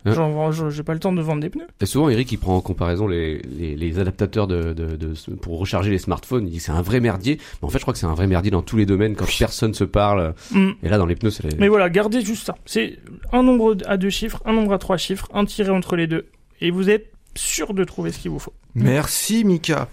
euh, 0.08 0.52
je- 0.52 0.70
j'ai 0.70 0.84
pas 0.84 0.94
le 0.94 1.00
temps 1.00 1.12
de 1.14 1.22
vendre 1.22 1.42
des 1.42 1.50
pneus. 1.50 1.68
Et 1.82 1.86
souvent, 1.86 2.10
Eric, 2.10 2.32
il 2.32 2.38
prend 2.38 2.56
en 2.56 2.62
comparaison 2.62 3.08
les, 3.08 3.40
les, 3.44 3.76
les 3.76 4.00
adaptateurs 4.00 4.48
de, 4.48 4.74
de, 4.74 4.96
de- 4.96 5.14
pour 5.42 5.60
recharger 5.60 5.90
les 5.92 5.98
smartphones. 5.98 6.48
Il 6.48 6.52
dit 6.52 6.58
que 6.58 6.64
c'est 6.64 6.72
un 6.72 6.82
vrai 6.82 7.00
merdier. 7.00 7.38
Mais 7.62 7.66
en 7.68 7.70
fait, 7.70 7.80
je 7.80 7.84
crois 7.84 7.94
que 7.94 8.00
c'est 8.00 8.06
un 8.06 8.14
vrai 8.14 8.28
merdier 8.28 8.52
dans 8.52 8.62
tous 8.62 8.78
les 8.78 8.86
domaines 8.86 9.16
quand 9.16 9.26
personne 9.38 9.74
se 9.74 9.84
parle. 9.84 10.34
Hmm. 10.52 10.72
Et 10.84 10.90
là, 10.90 10.98
dans 10.98 11.06
les 11.06 11.16
pneus, 11.16 11.32
c'est 11.32 11.44
les... 11.44 11.58
Mais 11.58 11.68
voilà, 11.68 11.90
gardez 11.90 12.22
juste 12.22 12.46
ça. 12.46 12.56
C'est 12.66 12.98
un 13.34 13.44
nombre 13.44 13.76
à 13.86 13.98
deux 13.98 14.10
chiffres, 14.10 14.42
un 14.46 14.54
nombre 14.54 14.74
à 14.74 14.78
trois 14.78 14.98
chiffres, 14.98 15.28
un 15.34 15.46
tiré 15.46 15.70
entre 15.70 15.96
les 15.96 16.08
deux. 16.08 16.28
Et 16.62 16.72
vous 16.72 16.90
êtes 16.90 17.12
sûr 17.36 17.74
de 17.74 17.84
trouver 17.84 18.12
ce 18.12 18.20
qu'il 18.20 18.32
vous 18.32 18.40
faut. 18.40 18.54
Merci, 18.76 19.44
Mika. 19.46 19.88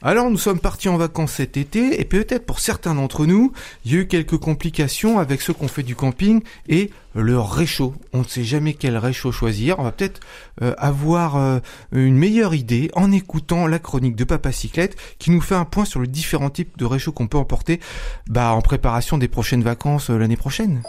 Alors 0.00 0.30
nous 0.30 0.38
sommes 0.38 0.60
partis 0.60 0.88
en 0.88 0.96
vacances 0.96 1.32
cet 1.32 1.56
été 1.56 2.00
et 2.00 2.04
peut-être 2.04 2.46
pour 2.46 2.60
certains 2.60 2.94
d'entre 2.94 3.26
nous, 3.26 3.52
il 3.84 3.92
y 3.92 3.96
a 3.96 4.00
eu 4.00 4.06
quelques 4.06 4.38
complications 4.38 5.18
avec 5.18 5.42
ceux 5.42 5.52
qui 5.52 5.64
ont 5.64 5.68
fait 5.68 5.82
du 5.82 5.96
camping 5.96 6.40
et 6.68 6.90
leur 7.16 7.50
réchaud. 7.50 7.94
On 8.12 8.18
ne 8.18 8.24
sait 8.24 8.44
jamais 8.44 8.74
quel 8.74 8.96
réchaud 8.96 9.32
choisir. 9.32 9.80
On 9.80 9.82
va 9.82 9.90
peut-être 9.90 10.20
euh, 10.62 10.72
avoir 10.78 11.36
euh, 11.36 11.58
une 11.90 12.16
meilleure 12.16 12.54
idée 12.54 12.90
en 12.94 13.10
écoutant 13.10 13.66
la 13.66 13.80
chronique 13.80 14.14
de 14.14 14.22
Papa 14.22 14.52
Cyclette 14.52 14.96
qui 15.18 15.32
nous 15.32 15.40
fait 15.40 15.56
un 15.56 15.64
point 15.64 15.84
sur 15.84 16.00
les 16.00 16.06
différents 16.06 16.50
types 16.50 16.78
de 16.78 16.84
réchauds 16.84 17.12
qu'on 17.12 17.26
peut 17.26 17.38
emporter 17.38 17.80
bah, 18.28 18.52
en 18.52 18.60
préparation 18.60 19.18
des 19.18 19.28
prochaines 19.28 19.64
vacances 19.64 20.10
euh, 20.10 20.18
l'année 20.18 20.36
prochaine. 20.36 20.82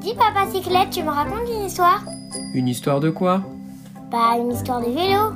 Dis 0.00 0.14
Papa 0.14 0.46
Cyclette, 0.52 0.90
tu 0.90 1.02
me 1.02 1.08
racontes 1.08 1.48
une 1.48 1.64
histoire? 1.64 2.04
Une 2.52 2.68
histoire 2.68 3.00
de 3.00 3.08
quoi? 3.08 3.42
Bah 4.10 4.36
une 4.38 4.52
histoire 4.52 4.82
de 4.82 4.90
vélo. 4.90 5.32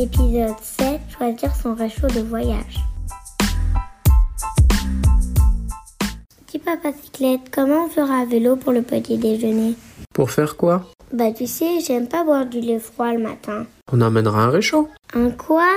Épisode 0.00 0.56
7, 0.62 0.98
choisir 1.14 1.54
son 1.54 1.74
réchaud 1.74 2.06
de 2.06 2.20
voyage. 2.20 2.80
Dis 6.48 6.58
Papa 6.58 6.90
Cyclette, 7.02 7.50
comment 7.52 7.84
on 7.84 7.88
fera 7.90 8.20
à 8.20 8.24
vélo 8.24 8.56
pour 8.56 8.72
le 8.72 8.80
petit 8.80 9.18
déjeuner? 9.18 9.74
Pour 10.14 10.30
faire 10.30 10.56
quoi? 10.56 10.86
Bah 11.12 11.32
tu 11.32 11.46
sais, 11.46 11.80
j'aime 11.86 12.08
pas 12.08 12.24
boire 12.24 12.46
du 12.46 12.62
lait 12.62 12.78
froid 12.78 13.12
le 13.12 13.18
matin. 13.18 13.66
On 13.92 14.00
emmènera 14.00 14.44
un 14.44 14.48
réchaud. 14.48 14.88
Un 15.12 15.30
quoi? 15.32 15.68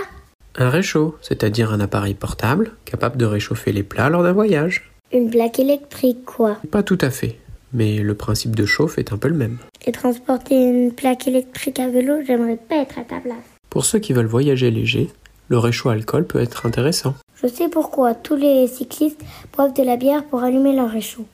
Un 0.55 0.69
réchaud, 0.69 1.17
c'est-à-dire 1.21 1.73
un 1.73 1.81
appareil 1.81 2.13
portable 2.13 2.71
capable 2.85 3.17
de 3.17 3.25
réchauffer 3.25 3.73
les 3.73 3.83
plats 3.83 4.09
lors 4.09 4.23
d'un 4.23 4.31
voyage. 4.31 4.89
Une 5.11 5.31
plaque 5.31 5.59
électrique 5.59 6.23
quoi 6.23 6.55
Pas 6.71 6.83
tout 6.83 6.99
à 7.01 7.09
fait, 7.09 7.39
mais 7.73 7.97
le 7.97 8.15
principe 8.15 8.55
de 8.55 8.65
chauffe 8.65 8.97
est 8.97 9.11
un 9.11 9.17
peu 9.17 9.27
le 9.27 9.35
même. 9.35 9.57
Et 9.85 9.91
transporter 9.91 10.55
une 10.55 10.93
plaque 10.93 11.27
électrique 11.27 11.81
à 11.81 11.89
vélo, 11.89 12.19
j'aimerais 12.25 12.55
pas 12.55 12.77
être 12.77 12.99
à 12.99 13.03
ta 13.03 13.19
place. 13.19 13.52
Pour 13.73 13.85
ceux 13.85 13.97
qui 13.97 14.13
veulent 14.13 14.27
voyager 14.27 14.69
léger, 14.69 15.09
le 15.47 15.57
réchaud 15.57 15.89
alcool 15.89 16.27
peut 16.27 16.39
être 16.39 16.67
intéressant. 16.67 17.15
Je 17.41 17.47
sais 17.47 17.69
pourquoi 17.69 18.13
tous 18.13 18.35
les 18.35 18.67
cyclistes 18.67 19.25
boivent 19.51 19.73
de 19.73 19.81
la 19.81 19.97
bière 19.97 20.23
pour 20.25 20.43
allumer 20.43 20.75
leur 20.75 20.91
réchaud. 20.91 21.25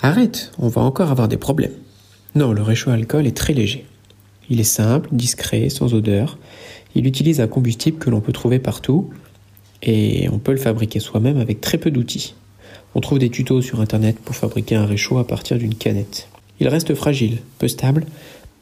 Arrête, 0.00 0.52
on 0.60 0.68
va 0.68 0.80
encore 0.82 1.10
avoir 1.10 1.26
des 1.26 1.38
problèmes. 1.38 1.72
Non, 2.36 2.52
le 2.52 2.62
réchaud 2.62 2.92
alcool 2.92 3.26
est 3.26 3.36
très 3.36 3.52
léger. 3.52 3.84
Il 4.48 4.60
est 4.60 4.62
simple, 4.62 5.08
discret, 5.10 5.70
sans 5.70 5.92
odeur. 5.92 6.38
Il 6.94 7.04
utilise 7.04 7.40
un 7.40 7.48
combustible 7.48 7.98
que 7.98 8.10
l'on 8.10 8.20
peut 8.20 8.32
trouver 8.32 8.60
partout 8.60 9.10
et 9.82 10.28
on 10.30 10.38
peut 10.38 10.52
le 10.52 10.58
fabriquer 10.58 11.00
soi-même 11.00 11.38
avec 11.38 11.60
très 11.60 11.78
peu 11.78 11.90
d'outils. 11.90 12.36
On 12.94 13.00
trouve 13.00 13.18
des 13.18 13.28
tutos 13.28 13.60
sur 13.60 13.80
internet 13.80 14.20
pour 14.20 14.36
fabriquer 14.36 14.76
un 14.76 14.86
réchaud 14.86 15.18
à 15.18 15.26
partir 15.26 15.58
d'une 15.58 15.74
canette. 15.74 16.28
Il 16.60 16.68
reste 16.68 16.94
fragile, 16.94 17.38
peu 17.58 17.66
stable, 17.66 18.06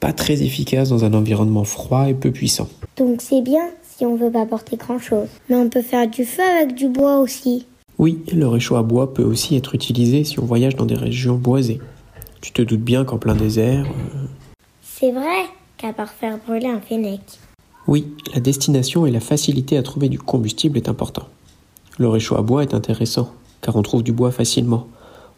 pas 0.06 0.12
très 0.12 0.44
efficace 0.44 0.90
dans 0.90 1.04
un 1.04 1.14
environnement 1.14 1.64
froid 1.64 2.08
et 2.08 2.14
peu 2.14 2.30
puissant. 2.30 2.68
Donc 2.96 3.20
c'est 3.20 3.42
bien 3.42 3.70
si 3.82 4.06
on 4.06 4.14
veut 4.14 4.30
pas 4.30 4.46
porter 4.46 4.76
grand 4.76 5.00
chose. 5.00 5.26
Mais 5.48 5.56
on 5.56 5.68
peut 5.68 5.82
faire 5.82 6.08
du 6.08 6.24
feu 6.24 6.44
avec 6.44 6.76
du 6.76 6.86
bois 6.88 7.18
aussi. 7.18 7.66
Oui, 7.98 8.20
le 8.32 8.46
réchaud 8.46 8.76
à 8.76 8.84
bois 8.84 9.12
peut 9.12 9.24
aussi 9.24 9.56
être 9.56 9.74
utilisé 9.74 10.22
si 10.22 10.38
on 10.38 10.44
voyage 10.44 10.76
dans 10.76 10.86
des 10.86 10.94
régions 10.94 11.34
boisées. 11.34 11.80
Tu 12.40 12.52
te 12.52 12.62
doutes 12.62 12.82
bien 12.82 13.04
qu'en 13.04 13.18
plein 13.18 13.34
désert, 13.34 13.84
euh, 13.84 14.26
C'est 14.80 15.10
vrai 15.10 15.42
qu'à 15.76 15.92
part 15.92 16.12
faire 16.12 16.38
brûler 16.38 16.68
un 16.68 16.80
fennec. 16.80 17.20
oui, 17.88 18.06
la 18.32 18.38
destination 18.38 19.06
et 19.06 19.10
la 19.10 19.18
facilité 19.18 19.76
à 19.76 19.82
trouver 19.82 20.08
du 20.08 20.20
combustible 20.20 20.78
est 20.78 20.88
important. 20.88 21.26
Le 21.98 22.08
réchaud 22.08 22.36
à 22.36 22.42
bois 22.42 22.62
est 22.62 22.74
intéressant, 22.74 23.32
car 23.60 23.74
on 23.74 23.82
trouve 23.82 24.04
du 24.04 24.12
bois 24.12 24.30
facilement. 24.30 24.86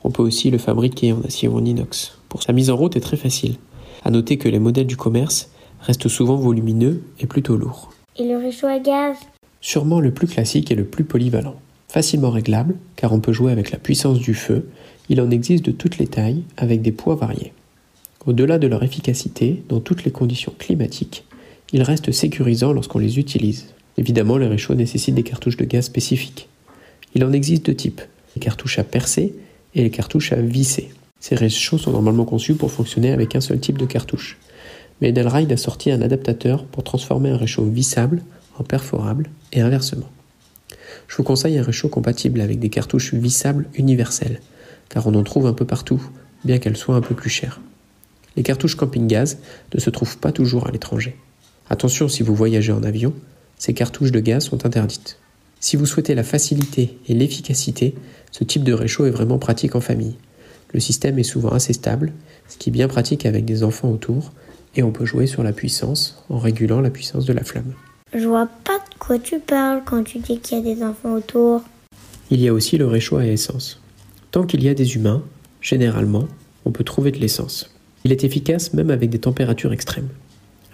On 0.04 0.10
peut 0.10 0.22
aussi 0.22 0.50
le 0.50 0.58
fabriquer 0.58 1.14
en 1.14 1.22
acier 1.22 1.48
ou 1.48 1.56
en 1.56 1.64
inox. 1.64 2.18
Pour 2.28 2.42
sa 2.42 2.52
mise 2.52 2.68
en 2.68 2.76
route 2.76 2.96
est 2.96 3.00
très 3.00 3.16
facile. 3.16 3.56
À 4.04 4.10
noter 4.10 4.38
que 4.38 4.48
les 4.48 4.58
modèles 4.58 4.86
du 4.86 4.96
commerce 4.96 5.50
restent 5.80 6.08
souvent 6.08 6.36
volumineux 6.36 7.02
et 7.20 7.26
plutôt 7.26 7.56
lourds. 7.56 7.92
Et 8.16 8.26
le 8.26 8.36
réchaud 8.36 8.66
à 8.66 8.78
gaz? 8.78 9.16
Sûrement 9.60 10.00
le 10.00 10.12
plus 10.12 10.26
classique 10.26 10.70
et 10.70 10.74
le 10.74 10.84
plus 10.84 11.04
polyvalent. 11.04 11.56
Facilement 11.88 12.30
réglable, 12.30 12.76
car 12.96 13.12
on 13.12 13.20
peut 13.20 13.32
jouer 13.32 13.52
avec 13.52 13.70
la 13.70 13.78
puissance 13.78 14.18
du 14.18 14.34
feu, 14.34 14.68
il 15.08 15.20
en 15.20 15.30
existe 15.30 15.64
de 15.64 15.72
toutes 15.72 15.98
les 15.98 16.06
tailles, 16.06 16.42
avec 16.56 16.82
des 16.82 16.92
poids 16.92 17.14
variés. 17.14 17.52
Au-delà 18.26 18.58
de 18.58 18.66
leur 18.66 18.82
efficacité, 18.82 19.62
dans 19.68 19.80
toutes 19.80 20.04
les 20.04 20.10
conditions 20.10 20.52
climatiques, 20.58 21.24
ils 21.72 21.82
restent 21.82 22.12
sécurisants 22.12 22.72
lorsqu'on 22.72 22.98
les 22.98 23.18
utilise. 23.18 23.68
Évidemment, 23.96 24.36
les 24.36 24.46
réchauds 24.46 24.74
nécessitent 24.74 25.14
des 25.14 25.22
cartouches 25.22 25.56
de 25.56 25.64
gaz 25.64 25.86
spécifiques. 25.86 26.48
Il 27.14 27.24
en 27.24 27.32
existe 27.32 27.66
deux 27.66 27.74
types, 27.74 28.02
les 28.36 28.40
cartouches 28.40 28.78
à 28.78 28.84
percer 28.84 29.34
et 29.74 29.82
les 29.82 29.90
cartouches 29.90 30.32
à 30.32 30.36
visser. 30.36 30.90
Ces 31.20 31.34
réchauds 31.34 31.78
sont 31.78 31.92
normalement 31.92 32.24
conçus 32.24 32.54
pour 32.54 32.70
fonctionner 32.70 33.12
avec 33.12 33.34
un 33.34 33.40
seul 33.40 33.60
type 33.60 33.78
de 33.78 33.86
cartouche. 33.86 34.38
Mais 35.00 35.08
Edelride 35.08 35.52
a 35.52 35.56
sorti 35.56 35.90
un 35.90 36.02
adaptateur 36.02 36.64
pour 36.64 36.84
transformer 36.84 37.30
un 37.30 37.36
réchaud 37.36 37.64
vissable 37.64 38.22
en 38.58 38.64
perforable 38.64 39.30
et 39.52 39.60
inversement. 39.60 40.08
Je 41.06 41.16
vous 41.16 41.22
conseille 41.22 41.58
un 41.58 41.62
réchaud 41.62 41.88
compatible 41.88 42.40
avec 42.40 42.58
des 42.58 42.68
cartouches 42.68 43.14
vissables 43.14 43.66
universelles, 43.74 44.40
car 44.88 45.06
on 45.06 45.14
en 45.14 45.22
trouve 45.22 45.46
un 45.46 45.52
peu 45.52 45.64
partout, 45.64 46.02
bien 46.44 46.58
qu'elles 46.58 46.76
soient 46.76 46.96
un 46.96 47.00
peu 47.00 47.14
plus 47.14 47.30
chères. 47.30 47.60
Les 48.36 48.42
cartouches 48.42 48.76
camping-gaz 48.76 49.38
ne 49.74 49.80
se 49.80 49.90
trouvent 49.90 50.18
pas 50.18 50.32
toujours 50.32 50.66
à 50.66 50.70
l'étranger. 50.70 51.16
Attention 51.70 52.08
si 52.08 52.22
vous 52.22 52.34
voyagez 52.34 52.72
en 52.72 52.82
avion, 52.82 53.14
ces 53.58 53.74
cartouches 53.74 54.12
de 54.12 54.20
gaz 54.20 54.44
sont 54.44 54.64
interdites. 54.64 55.18
Si 55.60 55.76
vous 55.76 55.86
souhaitez 55.86 56.14
la 56.14 56.22
facilité 56.22 56.98
et 57.08 57.14
l'efficacité, 57.14 57.94
ce 58.30 58.44
type 58.44 58.62
de 58.62 58.72
réchaud 58.72 59.06
est 59.06 59.10
vraiment 59.10 59.38
pratique 59.38 59.74
en 59.74 59.80
famille. 59.80 60.14
Le 60.72 60.80
système 60.80 61.18
est 61.18 61.24
souvent 61.24 61.50
assez 61.50 61.72
stable, 61.72 62.12
ce 62.48 62.56
qui 62.56 62.70
est 62.70 62.72
bien 62.72 62.88
pratique 62.88 63.26
avec 63.26 63.44
des 63.44 63.62
enfants 63.62 63.90
autour, 63.90 64.32
et 64.76 64.82
on 64.82 64.92
peut 64.92 65.04
jouer 65.04 65.26
sur 65.26 65.42
la 65.42 65.52
puissance 65.52 66.22
en 66.28 66.38
régulant 66.38 66.80
la 66.80 66.90
puissance 66.90 67.24
de 67.24 67.32
la 67.32 67.44
flamme. 67.44 67.72
Je 68.14 68.26
vois 68.26 68.48
pas 68.64 68.78
de 68.78 68.98
quoi 68.98 69.18
tu 69.18 69.38
parles 69.38 69.82
quand 69.84 70.04
tu 70.04 70.18
dis 70.18 70.38
qu'il 70.38 70.58
y 70.58 70.60
a 70.60 70.74
des 70.74 70.82
enfants 70.82 71.14
autour. 71.14 71.62
Il 72.30 72.40
y 72.40 72.48
a 72.48 72.52
aussi 72.52 72.78
le 72.78 72.86
réchaud 72.86 73.16
à 73.16 73.26
essence. 73.26 73.80
Tant 74.30 74.44
qu'il 74.44 74.62
y 74.62 74.68
a 74.68 74.74
des 74.74 74.94
humains, 74.94 75.22
généralement, 75.60 76.28
on 76.64 76.70
peut 76.70 76.84
trouver 76.84 77.10
de 77.10 77.18
l'essence. 77.18 77.74
Il 78.04 78.12
est 78.12 78.24
efficace 78.24 78.74
même 78.74 78.90
avec 78.90 79.10
des 79.10 79.18
températures 79.18 79.72
extrêmes. 79.72 80.08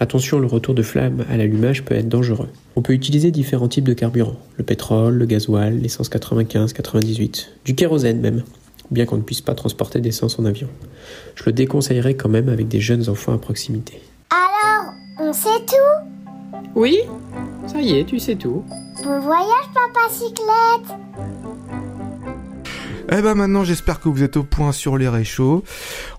Attention, 0.00 0.40
le 0.40 0.46
retour 0.46 0.74
de 0.74 0.82
flamme 0.82 1.24
à 1.30 1.36
l'allumage 1.36 1.84
peut 1.84 1.94
être 1.94 2.08
dangereux. 2.08 2.48
On 2.74 2.82
peut 2.82 2.92
utiliser 2.92 3.30
différents 3.30 3.68
types 3.68 3.84
de 3.84 3.92
carburants, 3.94 4.40
le 4.56 4.64
pétrole, 4.64 5.14
le 5.14 5.26
gasoil, 5.26 5.78
l'essence 5.78 6.10
95-98, 6.10 7.46
du 7.64 7.74
kérosène 7.76 8.20
même, 8.20 8.42
bien 8.90 9.06
qu'on 9.06 9.16
ne 9.16 9.22
puisse 9.22 9.40
pas 9.40 9.54
transporter 9.54 10.00
d'essence 10.00 10.38
en 10.38 10.44
avion. 10.44 10.68
Je 11.34 11.44
le 11.46 11.52
déconseillerais 11.52 12.14
quand 12.14 12.28
même 12.28 12.48
avec 12.48 12.68
des 12.68 12.80
jeunes 12.80 13.08
enfants 13.08 13.34
à 13.34 13.38
proximité. 13.38 14.00
Alors, 14.30 14.94
on 15.20 15.32
sait 15.32 15.64
tout? 15.66 16.58
Oui, 16.74 16.98
ça 17.66 17.80
y 17.80 17.98
est, 17.98 18.04
tu 18.04 18.18
sais 18.18 18.36
tout. 18.36 18.64
Bon 19.02 19.20
voyage, 19.20 19.68
Papa 19.72 20.08
Cyclette 20.10 20.98
Eh 23.10 23.20
ben 23.20 23.34
maintenant 23.34 23.64
j'espère 23.64 24.00
que 24.00 24.08
vous 24.08 24.22
êtes 24.22 24.38
au 24.38 24.44
point 24.44 24.72
sur 24.72 24.96
les 24.96 25.08
réchauds. 25.08 25.62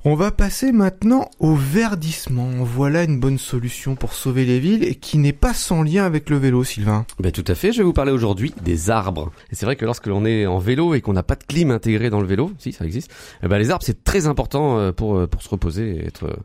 On 0.05 0.13
va 0.13 0.29
passer 0.29 0.71
maintenant 0.71 1.29
au 1.39 1.55
verdissement. 1.55 2.49
Voilà 2.63 3.03
une 3.03 3.19
bonne 3.19 3.39
solution 3.39 3.95
pour 3.95 4.13
sauver 4.13 4.45
les 4.45 4.59
villes 4.59 4.83
et 4.83 4.93
qui 4.93 5.17
n'est 5.17 5.33
pas 5.33 5.55
sans 5.55 5.81
lien 5.81 6.05
avec 6.05 6.29
le 6.29 6.37
vélo, 6.37 6.63
Sylvain. 6.63 7.05
Ben 7.19 7.31
tout 7.31 7.43
à 7.47 7.55
fait, 7.55 7.71
je 7.71 7.79
vais 7.79 7.83
vous 7.83 7.91
parler 7.91 8.11
aujourd'hui 8.11 8.53
des 8.63 8.91
arbres. 8.91 9.31
Et 9.51 9.55
c'est 9.55 9.65
vrai 9.65 9.75
que 9.75 9.83
lorsque 9.83 10.05
l'on 10.05 10.25
est 10.25 10.45
en 10.45 10.59
vélo 10.59 10.93
et 10.93 11.01
qu'on 11.01 11.13
n'a 11.13 11.23
pas 11.23 11.35
de 11.35 11.43
clim 11.43 11.71
intégré 11.71 12.11
dans 12.11 12.21
le 12.21 12.27
vélo, 12.27 12.51
si 12.59 12.71
ça 12.71 12.85
existe, 12.85 13.11
eh 13.43 13.47
ben 13.47 13.57
les 13.57 13.71
arbres 13.71 13.83
c'est 13.83 14.03
très 14.03 14.27
important 14.27 14.77
euh, 14.77 14.91
pour 14.91 15.17
euh, 15.17 15.27
pour 15.27 15.41
se 15.41 15.49
reposer 15.49 15.95
et 15.95 16.05
être 16.05 16.25
euh, 16.25 16.35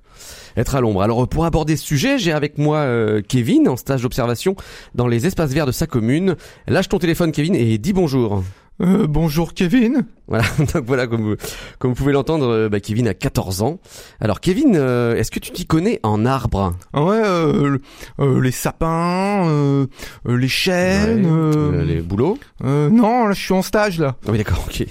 être 0.56 0.74
à 0.74 0.80
l'ombre. 0.80 1.02
Alors 1.02 1.28
pour 1.28 1.44
aborder 1.44 1.76
ce 1.76 1.84
sujet, 1.84 2.18
j'ai 2.18 2.32
avec 2.32 2.56
moi 2.56 2.86
Kevin 3.28 3.68
en 3.68 3.76
stage 3.76 4.02
d'observation 4.02 4.56
dans 4.94 5.06
les 5.06 5.26
espaces 5.26 5.52
verts 5.52 5.66
de 5.66 5.72
sa 5.72 5.86
commune. 5.86 6.34
Lâche 6.66 6.88
ton 6.88 6.98
téléphone 6.98 7.30
Kevin 7.30 7.54
et 7.54 7.76
dis 7.76 7.92
bonjour. 7.92 8.42
Euh, 8.80 9.06
bonjour 9.06 9.52
Kevin. 9.52 10.06
Voilà, 10.26 10.44
donc 10.58 10.84
voilà, 10.86 11.06
comme 11.06 11.20
vous, 11.22 11.34
comme 11.78 11.90
vous 11.90 11.96
pouvez 11.96 12.12
l'entendre, 12.12 12.46
euh, 12.48 12.68
bah, 12.70 12.80
Kevin 12.80 13.08
a 13.08 13.14
14 13.14 13.60
ans. 13.60 13.78
Alors 14.20 14.40
Kevin, 14.40 14.74
euh, 14.74 15.16
est-ce 15.16 15.30
que 15.30 15.38
tu 15.38 15.50
t'y 15.50 15.66
connais 15.66 16.00
en 16.02 16.24
arbres 16.24 16.74
Ah 16.94 17.04
Ouais, 17.04 17.20
euh, 17.22 17.68
le- 17.68 17.80
euh, 18.20 18.40
les 18.40 18.52
sapins, 18.52 19.86
les 20.26 20.48
chênes. 20.48 21.26
Ouais, 21.30 21.84
Les 21.84 22.00
boulots 22.00 22.38
euh, 22.64 22.88
non, 22.88 23.26
là 23.26 23.32
je 23.34 23.40
suis 23.42 23.52
en 23.54 23.62
stage 23.62 23.98
là. 23.98 24.16
Ah 24.26 24.30
oui, 24.30 24.38
d'accord, 24.38 24.64
ok. 24.68 24.86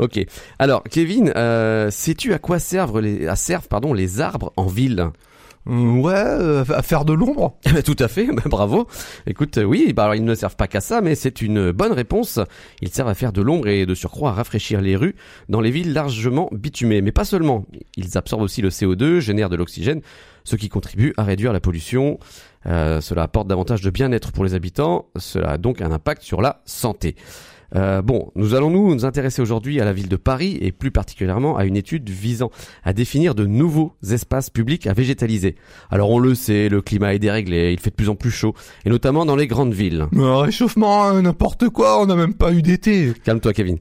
Ok. 0.00 0.26
Alors, 0.58 0.82
Kevin, 0.90 1.32
euh, 1.36 1.90
sais-tu 1.90 2.34
à 2.34 2.38
quoi 2.38 2.58
servent 2.58 3.00
les, 3.00 3.26
à 3.26 3.36
servent, 3.36 3.68
pardon, 3.68 3.94
les 3.94 4.20
arbres 4.20 4.52
en 4.56 4.66
ville? 4.66 5.08
Ouais, 5.66 6.12
euh, 6.14 6.64
à 6.68 6.82
faire 6.82 7.04
de 7.04 7.12
l'ombre. 7.12 7.58
Eh 7.66 7.72
ben, 7.72 7.82
Tout 7.82 7.96
à 7.98 8.08
fait, 8.08 8.26
ben, 8.32 8.42
bravo. 8.46 8.86
Écoute, 9.26 9.58
euh, 9.58 9.64
oui, 9.64 9.92
bah, 9.92 10.16
ils 10.16 10.24
ne 10.24 10.34
servent 10.34 10.56
pas 10.56 10.66
qu'à 10.66 10.80
ça, 10.80 11.00
mais 11.00 11.14
c'est 11.14 11.42
une 11.42 11.72
bonne 11.72 11.92
réponse. 11.92 12.40
Ils 12.80 12.90
servent 12.90 13.08
à 13.08 13.14
faire 13.14 13.32
de 13.32 13.42
l'ombre 13.42 13.68
et 13.68 13.86
de 13.86 13.94
surcroît 13.94 14.30
à 14.30 14.34
rafraîchir 14.34 14.80
les 14.80 14.96
rues 14.96 15.14
dans 15.48 15.60
les 15.60 15.70
villes 15.70 15.92
largement 15.92 16.48
bitumées. 16.52 17.02
Mais 17.02 17.12
pas 17.12 17.24
seulement. 17.24 17.66
Ils 17.96 18.16
absorbent 18.16 18.42
aussi 18.42 18.62
le 18.62 18.70
CO2, 18.70 19.20
génèrent 19.20 19.50
de 19.50 19.56
l'oxygène, 19.56 20.00
ce 20.44 20.56
qui 20.56 20.68
contribue 20.68 21.12
à 21.16 21.24
réduire 21.24 21.52
la 21.52 21.60
pollution. 21.60 22.18
Euh, 22.66 23.00
cela 23.00 23.22
apporte 23.22 23.48
davantage 23.48 23.80
de 23.80 23.90
bien-être 23.90 24.32
pour 24.32 24.44
les 24.44 24.54
habitants. 24.54 25.06
Cela 25.16 25.52
a 25.52 25.58
donc 25.58 25.80
un 25.80 25.92
impact 25.92 26.22
sur 26.22 26.42
la 26.42 26.62
santé. 26.64 27.16
Euh, 27.74 28.02
bon, 28.02 28.30
nous 28.34 28.54
allons 28.54 28.70
nous, 28.70 28.94
nous 28.94 29.04
intéresser 29.04 29.42
aujourd'hui 29.42 29.80
à 29.80 29.84
la 29.84 29.92
ville 29.92 30.08
de 30.08 30.16
Paris 30.16 30.58
et 30.60 30.72
plus 30.72 30.90
particulièrement 30.90 31.56
à 31.56 31.64
une 31.64 31.76
étude 31.76 32.08
visant 32.08 32.50
à 32.84 32.92
définir 32.92 33.34
de 33.34 33.46
nouveaux 33.46 33.92
espaces 34.10 34.50
publics 34.50 34.86
à 34.86 34.92
végétaliser. 34.92 35.56
Alors 35.90 36.10
on 36.10 36.18
le 36.18 36.34
sait, 36.34 36.68
le 36.68 36.82
climat 36.82 37.14
est 37.14 37.18
déréglé, 37.18 37.72
il 37.72 37.80
fait 37.80 37.90
de 37.90 37.94
plus 37.94 38.08
en 38.08 38.16
plus 38.16 38.30
chaud, 38.30 38.54
et 38.84 38.90
notamment 38.90 39.24
dans 39.24 39.36
les 39.36 39.46
grandes 39.46 39.74
villes. 39.74 40.06
Euh, 40.16 40.36
réchauffement, 40.36 41.04
hein, 41.04 41.22
n'importe 41.22 41.68
quoi, 41.68 42.00
on 42.02 42.06
n'a 42.06 42.16
même 42.16 42.34
pas 42.34 42.52
eu 42.52 42.62
d'été. 42.62 43.12
Calme-toi 43.24 43.52
Kevin. 43.52 43.78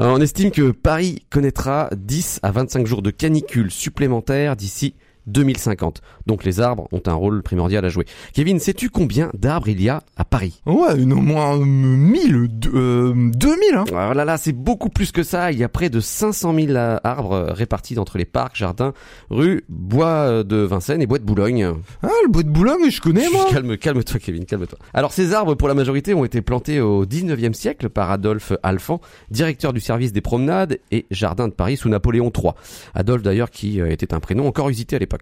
Euh, 0.00 0.12
on 0.14 0.20
estime 0.20 0.50
que 0.50 0.72
Paris 0.72 1.24
connaîtra 1.30 1.88
10 1.96 2.40
à 2.42 2.50
25 2.50 2.86
jours 2.86 3.02
de 3.02 3.10
canicule 3.10 3.70
supplémentaires 3.70 4.56
d'ici 4.56 4.94
2050. 5.26 6.00
Donc 6.26 6.44
les 6.44 6.60
arbres 6.60 6.88
ont 6.92 7.02
un 7.06 7.14
rôle 7.14 7.42
primordial 7.42 7.84
à 7.84 7.88
jouer. 7.88 8.04
Kevin, 8.32 8.58
sais-tu 8.58 8.90
combien 8.90 9.30
d'arbres 9.34 9.68
il 9.68 9.82
y 9.82 9.88
a 9.88 10.02
à 10.16 10.24
Paris? 10.24 10.60
Ouais, 10.66 10.92
au 11.02 11.06
moins 11.06 11.58
euh, 11.58 11.64
1000, 11.64 12.48
deux- 12.48 12.70
euh, 12.74 13.12
2000, 13.14 13.58
hein. 13.74 13.84
Alors 13.88 14.14
là, 14.14 14.24
là, 14.24 14.36
c'est 14.36 14.52
beaucoup 14.52 14.88
plus 14.88 15.12
que 15.12 15.22
ça. 15.22 15.52
Il 15.52 15.58
y 15.58 15.64
a 15.64 15.68
près 15.68 15.90
de 15.90 16.00
500 16.00 16.54
000 16.54 16.68
euh, 16.72 16.98
arbres 17.04 17.32
euh, 17.32 17.52
répartis 17.52 17.98
entre 17.98 18.18
les 18.18 18.24
parcs, 18.24 18.56
jardins, 18.56 18.92
rues, 19.30 19.64
bois 19.68 20.06
euh, 20.08 20.42
de 20.42 20.56
Vincennes 20.56 21.02
et 21.02 21.06
bois 21.06 21.18
de 21.18 21.24
Boulogne. 21.24 21.72
Ah, 22.02 22.08
le 22.24 22.30
bois 22.30 22.42
de 22.42 22.48
Boulogne, 22.48 22.90
je 22.90 23.00
connais, 23.00 23.28
moi. 23.30 23.46
Calme, 23.50 23.76
calme-toi, 23.76 24.20
Kevin, 24.20 24.44
calme-toi. 24.44 24.78
Alors, 24.94 25.12
ces 25.12 25.32
arbres, 25.32 25.54
pour 25.54 25.68
la 25.68 25.74
majorité, 25.74 26.14
ont 26.14 26.24
été 26.24 26.40
plantés 26.42 26.80
au 26.80 27.04
19e 27.06 27.52
siècle 27.52 27.88
par 27.88 28.10
Adolphe 28.10 28.52
Alphand, 28.62 29.00
directeur 29.30 29.72
du 29.72 29.80
service 29.80 30.12
des 30.12 30.20
promenades 30.20 30.78
et 30.90 31.06
jardins 31.10 31.48
de 31.48 31.52
Paris 31.52 31.76
sous 31.76 31.88
Napoléon 31.88 32.30
III. 32.36 32.52
Adolphe, 32.94 33.22
d'ailleurs, 33.22 33.50
qui 33.50 33.80
euh, 33.80 33.90
était 33.90 34.14
un 34.14 34.20
prénom 34.20 34.46
encore 34.46 34.68
usité 34.68 34.96
à 34.96 34.98
l'époque. 34.98 35.15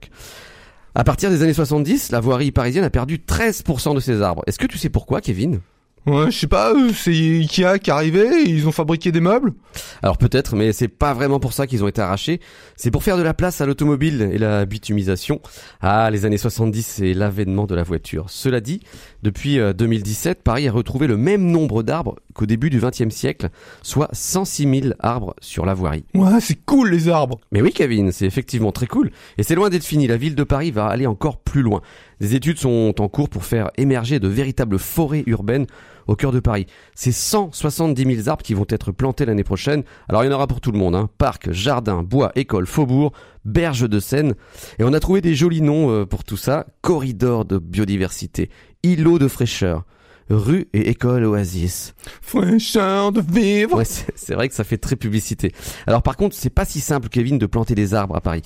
À 0.94 1.02
partir 1.02 1.30
des 1.30 1.42
années 1.42 1.54
70, 1.54 2.12
la 2.12 2.20
voirie 2.20 2.52
parisienne 2.52 2.84
a 2.84 2.90
perdu 2.90 3.18
13% 3.18 3.94
de 3.94 4.00
ses 4.00 4.22
arbres. 4.22 4.42
Est-ce 4.46 4.58
que 4.58 4.66
tu 4.66 4.78
sais 4.78 4.90
pourquoi, 4.90 5.20
Kevin? 5.20 5.60
Ouais, 6.06 6.30
je 6.30 6.38
sais 6.38 6.46
pas, 6.46 6.74
euh, 6.74 6.90
c'est 6.92 7.12
Ikea 7.12 7.78
qui 7.78 7.88
est 7.88 7.92
arrivé, 7.92 8.28
ils 8.44 8.68
ont 8.68 8.72
fabriqué 8.72 9.10
des 9.10 9.20
meubles. 9.20 9.54
Alors 10.02 10.18
peut-être, 10.18 10.54
mais 10.54 10.74
c'est 10.74 10.88
pas 10.88 11.14
vraiment 11.14 11.40
pour 11.40 11.54
ça 11.54 11.66
qu'ils 11.66 11.82
ont 11.82 11.88
été 11.88 12.02
arrachés. 12.02 12.40
C'est 12.76 12.90
pour 12.90 13.02
faire 13.02 13.16
de 13.16 13.22
la 13.22 13.32
place 13.32 13.62
à 13.62 13.66
l'automobile 13.66 14.28
et 14.30 14.36
la 14.36 14.66
bitumisation. 14.66 15.40
Ah, 15.80 16.10
les 16.10 16.26
années 16.26 16.36
70, 16.36 16.82
c'est 16.82 17.14
l'avènement 17.14 17.64
de 17.64 17.74
la 17.74 17.84
voiture. 17.84 18.26
Cela 18.28 18.60
dit, 18.60 18.80
depuis 19.24 19.58
euh, 19.58 19.72
2017, 19.72 20.42
Paris 20.42 20.68
a 20.68 20.72
retrouvé 20.72 21.06
le 21.06 21.16
même 21.16 21.50
nombre 21.50 21.82
d'arbres 21.82 22.16
qu'au 22.34 22.44
début 22.44 22.68
du 22.68 22.78
XXe 22.78 23.08
siècle, 23.08 23.48
soit 23.82 24.10
106 24.12 24.80
000 24.82 24.94
arbres 25.00 25.34
sur 25.40 25.64
la 25.64 25.72
voirie. 25.72 26.04
Ouais, 26.14 26.40
c'est 26.40 26.62
cool 26.66 26.90
les 26.90 27.08
arbres. 27.08 27.40
Mais 27.50 27.62
oui, 27.62 27.72
Kevin, 27.72 28.12
c'est 28.12 28.26
effectivement 28.26 28.70
très 28.70 28.86
cool. 28.86 29.10
Et 29.38 29.42
c'est 29.42 29.54
loin 29.54 29.70
d'être 29.70 29.84
fini. 29.84 30.06
La 30.06 30.18
ville 30.18 30.34
de 30.34 30.44
Paris 30.44 30.70
va 30.70 30.88
aller 30.88 31.06
encore 31.06 31.38
plus 31.38 31.62
loin. 31.62 31.80
Des 32.20 32.34
études 32.34 32.58
sont 32.58 32.94
en 32.98 33.08
cours 33.08 33.30
pour 33.30 33.46
faire 33.46 33.70
émerger 33.78 34.20
de 34.20 34.28
véritables 34.28 34.78
forêts 34.78 35.24
urbaines 35.26 35.66
au 36.06 36.16
cœur 36.16 36.32
de 36.32 36.40
Paris. 36.40 36.66
C'est 36.94 37.12
170 37.12 38.16
000 38.16 38.28
arbres 38.28 38.42
qui 38.42 38.54
vont 38.54 38.66
être 38.68 38.92
plantés 38.92 39.24
l'année 39.24 39.44
prochaine. 39.44 39.84
Alors 40.08 40.22
il 40.22 40.26
y 40.26 40.30
en 40.30 40.34
aura 40.34 40.46
pour 40.46 40.60
tout 40.60 40.72
le 40.72 40.78
monde. 40.78 40.94
Hein. 40.94 41.08
Parcs, 41.18 41.50
jardins, 41.50 42.02
bois, 42.02 42.32
écoles, 42.34 42.66
faubourgs, 42.66 43.12
berges 43.44 43.88
de 43.88 44.00
Seine. 44.00 44.34
Et 44.78 44.84
on 44.84 44.92
a 44.92 45.00
trouvé 45.00 45.20
des 45.20 45.34
jolis 45.34 45.62
noms 45.62 45.90
euh, 45.90 46.04
pour 46.04 46.24
tout 46.24 46.36
ça. 46.36 46.66
Corridor 46.82 47.44
de 47.44 47.58
biodiversité, 47.58 48.50
îlot 48.84 49.18
de 49.18 49.28
fraîcheur, 49.28 49.84
rue 50.28 50.68
et 50.74 50.90
école 50.90 51.24
oasis. 51.24 51.94
Fraîcheur 52.20 53.12
de 53.12 53.20
vivre. 53.20 53.78
Ouais, 53.78 53.84
c'est 53.84 54.34
vrai 54.34 54.48
que 54.48 54.54
ça 54.54 54.62
fait 54.62 54.76
très 54.76 54.94
publicité. 54.94 55.52
Alors 55.86 56.02
par 56.02 56.16
contre, 56.16 56.36
c'est 56.36 56.50
pas 56.50 56.64
si 56.64 56.80
simple, 56.80 57.08
Kevin, 57.08 57.38
de 57.38 57.46
planter 57.46 57.74
des 57.74 57.94
arbres 57.94 58.14
à 58.14 58.20
Paris. 58.20 58.42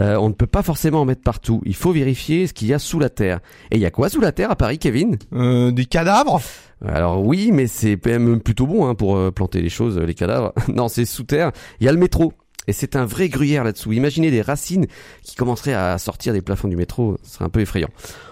Euh, 0.00 0.16
on 0.16 0.28
ne 0.28 0.34
peut 0.34 0.46
pas 0.46 0.62
forcément 0.62 1.02
en 1.02 1.04
mettre 1.04 1.22
partout. 1.22 1.62
Il 1.64 1.76
faut 1.76 1.92
vérifier 1.92 2.46
ce 2.46 2.52
qu'il 2.52 2.68
y 2.68 2.74
a 2.74 2.78
sous 2.78 2.98
la 2.98 3.10
terre. 3.10 3.40
Et 3.70 3.76
il 3.76 3.80
y 3.80 3.86
a 3.86 3.90
quoi 3.90 4.08
sous 4.08 4.20
la 4.20 4.32
terre 4.32 4.50
à 4.50 4.56
Paris, 4.56 4.78
Kevin? 4.78 5.16
Euh, 5.32 5.70
des 5.70 5.86
cadavres. 5.86 6.40
Alors 6.84 7.24
oui, 7.24 7.52
mais 7.52 7.68
c'est 7.68 8.04
même 8.04 8.40
plutôt 8.40 8.66
bon 8.66 8.86
hein, 8.86 8.94
pour 8.94 9.16
euh, 9.16 9.30
planter 9.30 9.62
les 9.62 9.70
choses, 9.70 9.98
les 9.98 10.14
cadavres. 10.14 10.52
non, 10.68 10.88
c'est 10.88 11.06
sous 11.06 11.24
terre. 11.24 11.52
Il 11.80 11.86
y 11.86 11.88
a 11.88 11.92
le 11.92 11.98
métro. 11.98 12.32
Et 12.68 12.72
c'est 12.72 12.96
un 12.96 13.04
vrai 13.04 13.28
gruyère 13.28 13.64
là-dessous. 13.64 13.92
Imaginez 13.92 14.30
des 14.30 14.42
racines 14.42 14.86
qui 15.22 15.36
commenceraient 15.36 15.74
à 15.74 15.98
sortir 15.98 16.32
des 16.32 16.42
plafonds 16.42 16.68
du 16.68 16.76
métro. 16.76 17.16
Ce 17.22 17.34
serait 17.34 17.44
un 17.44 17.48
peu 17.48 17.60
effrayant. 17.60 17.88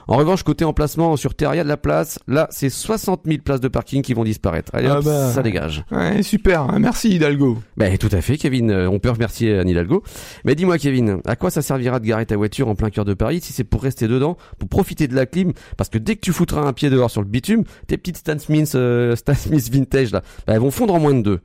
En 0.07 0.17
revanche, 0.17 0.43
côté 0.43 0.65
emplacement 0.65 1.17
sur 1.17 1.35
terre, 1.35 1.55
il 1.55 1.57
y 1.57 1.61
a 1.61 1.65
de 1.65 1.69
la 1.69 1.77
place. 1.79 2.19
Là, 2.29 2.47
c'est 2.51 2.69
60 2.69 3.23
000 3.25 3.39
places 3.43 3.61
de 3.61 3.69
parking 3.69 4.03
qui 4.03 4.13
vont 4.13 4.25
disparaître. 4.25 4.71
Allez, 4.75 4.89
Ah 4.89 4.99
hop, 4.99 5.05
bah. 5.05 5.31
ça 5.33 5.43
dégage. 5.43 5.85
Ouais, 5.91 6.23
super, 6.23 6.63
hein, 6.63 6.79
merci 6.79 7.11
Hidalgo. 7.15 7.59
Ben 7.77 7.97
tout 7.97 8.11
à 8.13 8.21
fait, 8.21 8.37
Kevin. 8.37 8.71
Euh, 8.71 8.89
On 8.91 8.99
peut 8.99 9.11
remercier 9.11 9.59
Anne 9.59 9.69
Hidalgo. 9.69 10.03
Mais 10.45 10.55
dis-moi, 10.55 10.77
Kevin, 10.79 11.21
à 11.25 11.37
quoi 11.37 11.51
ça 11.51 11.63
servira 11.63 12.01
de 12.01 12.07
garer 12.07 12.27
ta 12.27 12.37
voiture 12.37 12.69
en 12.69 12.75
plein 12.75 12.91
cœur 12.91 13.05
de 13.07 13.15
Paris 13.15 13.41
si 13.41 13.53
c'est 13.55 13.65
pour 13.65 13.83
rester 13.83 14.07
dedans, 14.09 14.37
pour 14.59 14.69
profiter 14.69 15.09
de 15.09 15.15
la 15.15 15.25
clim? 15.27 15.53
Parce 15.79 15.89
que 15.89 15.99
dès 15.99 16.17
que 16.17 16.21
tu 16.21 16.33
foutras 16.33 16.61
un 16.63 16.73
pied 16.75 16.91
dehors 16.91 17.11
sur 17.11 17.23
le 17.23 17.29
bitume, 17.29 17.65
tes 17.87 17.97
petites 17.97 18.19
Stan 18.19 18.39
Smith, 18.39 18.73
euh, 18.75 19.17
Stan 19.17 19.35
Smith 19.35 19.71
vintage 19.73 20.11
là, 20.13 20.23
ben, 20.47 20.55
elles 20.55 20.61
vont 20.61 20.71
fondre 20.71 20.93
en 20.95 21.01
moins 21.01 21.15
de 21.15 21.23
deux. 21.23 21.41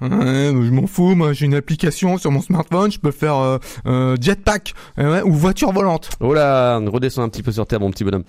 Ouais, 0.00 0.10
je 0.10 0.70
m'en 0.70 0.86
fous, 0.88 1.14
moi 1.14 1.32
j'ai 1.32 1.46
une 1.46 1.54
application 1.54 2.18
sur 2.18 2.30
mon 2.32 2.40
smartphone, 2.42 2.90
je 2.90 2.98
peux 2.98 3.12
faire 3.12 3.36
euh, 3.36 3.58
euh, 3.86 4.16
jetpack 4.20 4.74
euh, 4.98 5.22
ou 5.24 5.32
voiture 5.32 5.72
volante. 5.72 6.10
Oh 6.20 6.34
là, 6.34 6.78
redescends 6.78 7.22
un 7.22 7.28
petit 7.28 7.44
peu 7.44 7.52
sur 7.52 7.66
terre, 7.66 7.80
mon 7.80 7.90
petit 7.90 8.02
bonhomme. 8.02 8.24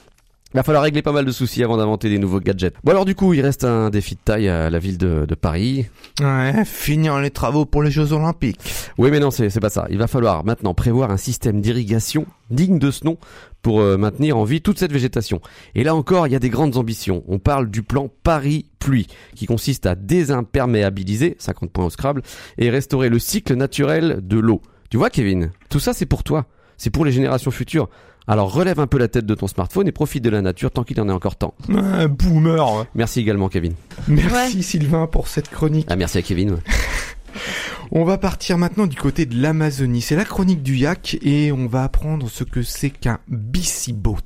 Il 0.55 0.59
va 0.59 0.63
falloir 0.63 0.83
régler 0.83 1.01
pas 1.01 1.11
mal 1.11 1.25
de 1.25 1.31
soucis 1.33 1.65
avant 1.65 1.75
d'inventer 1.75 2.07
des 2.07 2.17
nouveaux 2.17 2.39
gadgets. 2.39 2.73
Bon 2.81 2.91
alors 2.91 3.03
du 3.03 3.13
coup, 3.13 3.33
il 3.33 3.41
reste 3.41 3.65
un 3.65 3.89
défi 3.89 4.15
de 4.15 4.21
taille 4.23 4.47
à 4.47 4.69
la 4.69 4.79
ville 4.79 4.97
de, 4.97 5.25
de 5.27 5.35
Paris. 5.35 5.87
Ouais, 6.21 6.63
finir 6.63 7.19
les 7.19 7.29
travaux 7.29 7.65
pour 7.65 7.83
les 7.83 7.91
Jeux 7.91 8.13
Olympiques. 8.13 8.61
Oui, 8.97 9.11
mais 9.11 9.19
non, 9.19 9.31
c'est 9.31 9.49
c'est 9.49 9.59
pas 9.59 9.69
ça. 9.69 9.85
Il 9.89 9.97
va 9.97 10.07
falloir 10.07 10.45
maintenant 10.45 10.73
prévoir 10.73 11.11
un 11.11 11.17
système 11.17 11.59
d'irrigation 11.59 12.25
digne 12.51 12.79
de 12.79 12.89
ce 12.89 13.03
nom 13.03 13.17
pour 13.63 13.81
euh, 13.81 13.97
maintenir 13.97 14.37
en 14.37 14.45
vie 14.45 14.61
toute 14.61 14.79
cette 14.79 14.93
végétation. 14.93 15.41
Et 15.73 15.83
là 15.83 15.93
encore, 15.93 16.25
il 16.25 16.31
y 16.31 16.37
a 16.37 16.39
des 16.39 16.49
grandes 16.49 16.77
ambitions. 16.77 17.25
On 17.27 17.37
parle 17.37 17.69
du 17.69 17.83
plan 17.83 18.09
Paris 18.23 18.65
pluie, 18.79 19.07
qui 19.35 19.47
consiste 19.47 19.85
à 19.85 19.95
désimperméabiliser, 19.95 21.35
50 21.37 21.69
points 21.69 21.85
au 21.87 21.89
Scrabble, 21.89 22.21
et 22.57 22.69
restaurer 22.69 23.09
le 23.09 23.19
cycle 23.19 23.55
naturel 23.55 24.19
de 24.23 24.39
l'eau. 24.39 24.61
Tu 24.89 24.95
vois, 24.95 25.09
Kevin, 25.09 25.51
tout 25.67 25.81
ça 25.81 25.91
c'est 25.91 26.05
pour 26.05 26.23
toi. 26.23 26.45
C'est 26.77 26.91
pour 26.91 27.03
les 27.03 27.11
générations 27.11 27.51
futures. 27.51 27.89
Alors 28.27 28.51
relève 28.51 28.79
un 28.79 28.87
peu 28.87 28.97
la 28.97 29.07
tête 29.07 29.25
de 29.25 29.35
ton 29.35 29.47
smartphone 29.47 29.87
et 29.87 29.91
profite 29.91 30.23
de 30.23 30.29
la 30.29 30.41
nature 30.41 30.71
tant 30.71 30.83
qu'il 30.83 30.99
en 30.99 31.07
est 31.07 31.11
encore 31.11 31.35
temps. 31.35 31.53
Ouais, 31.69 32.07
boomer. 32.07 32.73
ouais. 32.75 32.83
Merci 32.95 33.19
également, 33.19 33.49
Kevin. 33.49 33.73
Merci 34.07 34.63
Sylvain 34.63 35.05
pour 35.07 35.27
cette 35.27 35.49
chronique. 35.49 35.87
Ah, 35.89 35.95
merci 35.95 36.17
à 36.17 36.21
Kevin. 36.23 36.51
ouais. 36.51 36.59
On 37.91 38.03
va 38.03 38.17
partir 38.17 38.57
maintenant 38.57 38.87
du 38.87 38.95
côté 38.95 39.27
de 39.27 39.39
l'Amazonie. 39.39 40.01
C'est 40.01 40.15
la 40.15 40.25
chronique 40.25 40.63
du 40.63 40.75
yak 40.75 41.17
et 41.21 41.51
on 41.51 41.67
va 41.67 41.83
apprendre 41.83 42.27
ce 42.29 42.43
que 42.43 42.63
c'est 42.63 42.89
qu'un 42.89 43.19
bicyboat. 43.27 44.17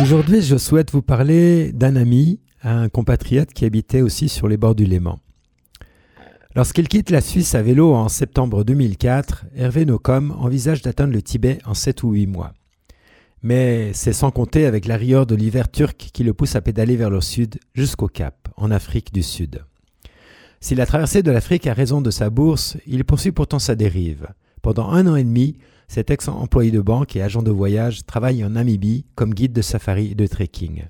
Aujourd'hui, 0.00 0.42
je 0.42 0.56
souhaite 0.56 0.90
vous 0.90 1.00
parler 1.02 1.72
d'un 1.72 1.96
ami, 1.96 2.40
un 2.62 2.88
compatriote 2.88 3.52
qui 3.52 3.64
habitait 3.64 4.02
aussi 4.02 4.28
sur 4.28 4.48
les 4.48 4.56
bords 4.56 4.74
du 4.74 4.84
Léman. 4.84 5.18
Lorsqu'il 6.56 6.88
quitte 6.88 7.10
la 7.10 7.20
Suisse 7.20 7.54
à 7.54 7.60
vélo 7.60 7.92
en 7.92 8.08
septembre 8.08 8.64
2004, 8.64 9.44
Hervé 9.56 9.84
Nocom 9.84 10.30
envisage 10.30 10.80
d'atteindre 10.80 11.12
le 11.12 11.20
Tibet 11.20 11.58
en 11.66 11.74
7 11.74 12.02
ou 12.02 12.12
8 12.12 12.26
mois. 12.28 12.54
Mais 13.42 13.92
c'est 13.92 14.14
sans 14.14 14.30
compter 14.30 14.64
avec 14.64 14.86
la 14.86 14.96
rigueur 14.96 15.26
de 15.26 15.34
l'hiver 15.34 15.70
turc 15.70 16.08
qui 16.14 16.24
le 16.24 16.32
pousse 16.32 16.56
à 16.56 16.62
pédaler 16.62 16.96
vers 16.96 17.10
le 17.10 17.20
sud 17.20 17.58
jusqu'au 17.74 18.08
Cap, 18.08 18.48
en 18.56 18.70
Afrique 18.70 19.12
du 19.12 19.22
Sud. 19.22 19.66
Si 20.62 20.74
la 20.74 20.86
traversée 20.86 21.22
de 21.22 21.30
l'Afrique 21.30 21.66
a 21.66 21.74
raison 21.74 22.00
de 22.00 22.10
sa 22.10 22.30
bourse, 22.30 22.78
il 22.86 23.04
poursuit 23.04 23.32
pourtant 23.32 23.58
sa 23.58 23.74
dérive. 23.74 24.26
Pendant 24.62 24.88
un 24.88 25.06
an 25.08 25.16
et 25.16 25.24
demi, 25.24 25.58
cet 25.88 26.10
ex-employé 26.10 26.70
de 26.70 26.80
banque 26.80 27.16
et 27.16 27.22
agent 27.22 27.42
de 27.42 27.50
voyage 27.50 28.06
travaille 28.06 28.42
en 28.42 28.48
Namibie 28.48 29.04
comme 29.14 29.34
guide 29.34 29.52
de 29.52 29.60
safari 29.60 30.12
et 30.12 30.14
de 30.14 30.26
trekking. 30.26 30.84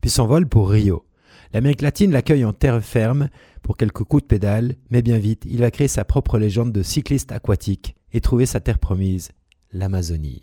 Puis 0.00 0.10
s'envole 0.10 0.48
pour 0.48 0.70
Rio. 0.70 1.04
L'Amérique 1.52 1.82
latine 1.82 2.10
l'accueille 2.10 2.44
en 2.44 2.52
terre 2.52 2.82
ferme 2.82 3.28
pour 3.64 3.76
quelques 3.78 4.04
coups 4.04 4.22
de 4.22 4.28
pédale, 4.28 4.76
mais 4.90 5.02
bien 5.02 5.18
vite, 5.18 5.44
il 5.46 5.58
va 5.58 5.70
créer 5.70 5.88
sa 5.88 6.04
propre 6.04 6.38
légende 6.38 6.70
de 6.70 6.82
cycliste 6.82 7.32
aquatique 7.32 7.96
et 8.12 8.20
trouver 8.20 8.46
sa 8.46 8.60
terre 8.60 8.78
promise, 8.78 9.32
l'Amazonie. 9.72 10.42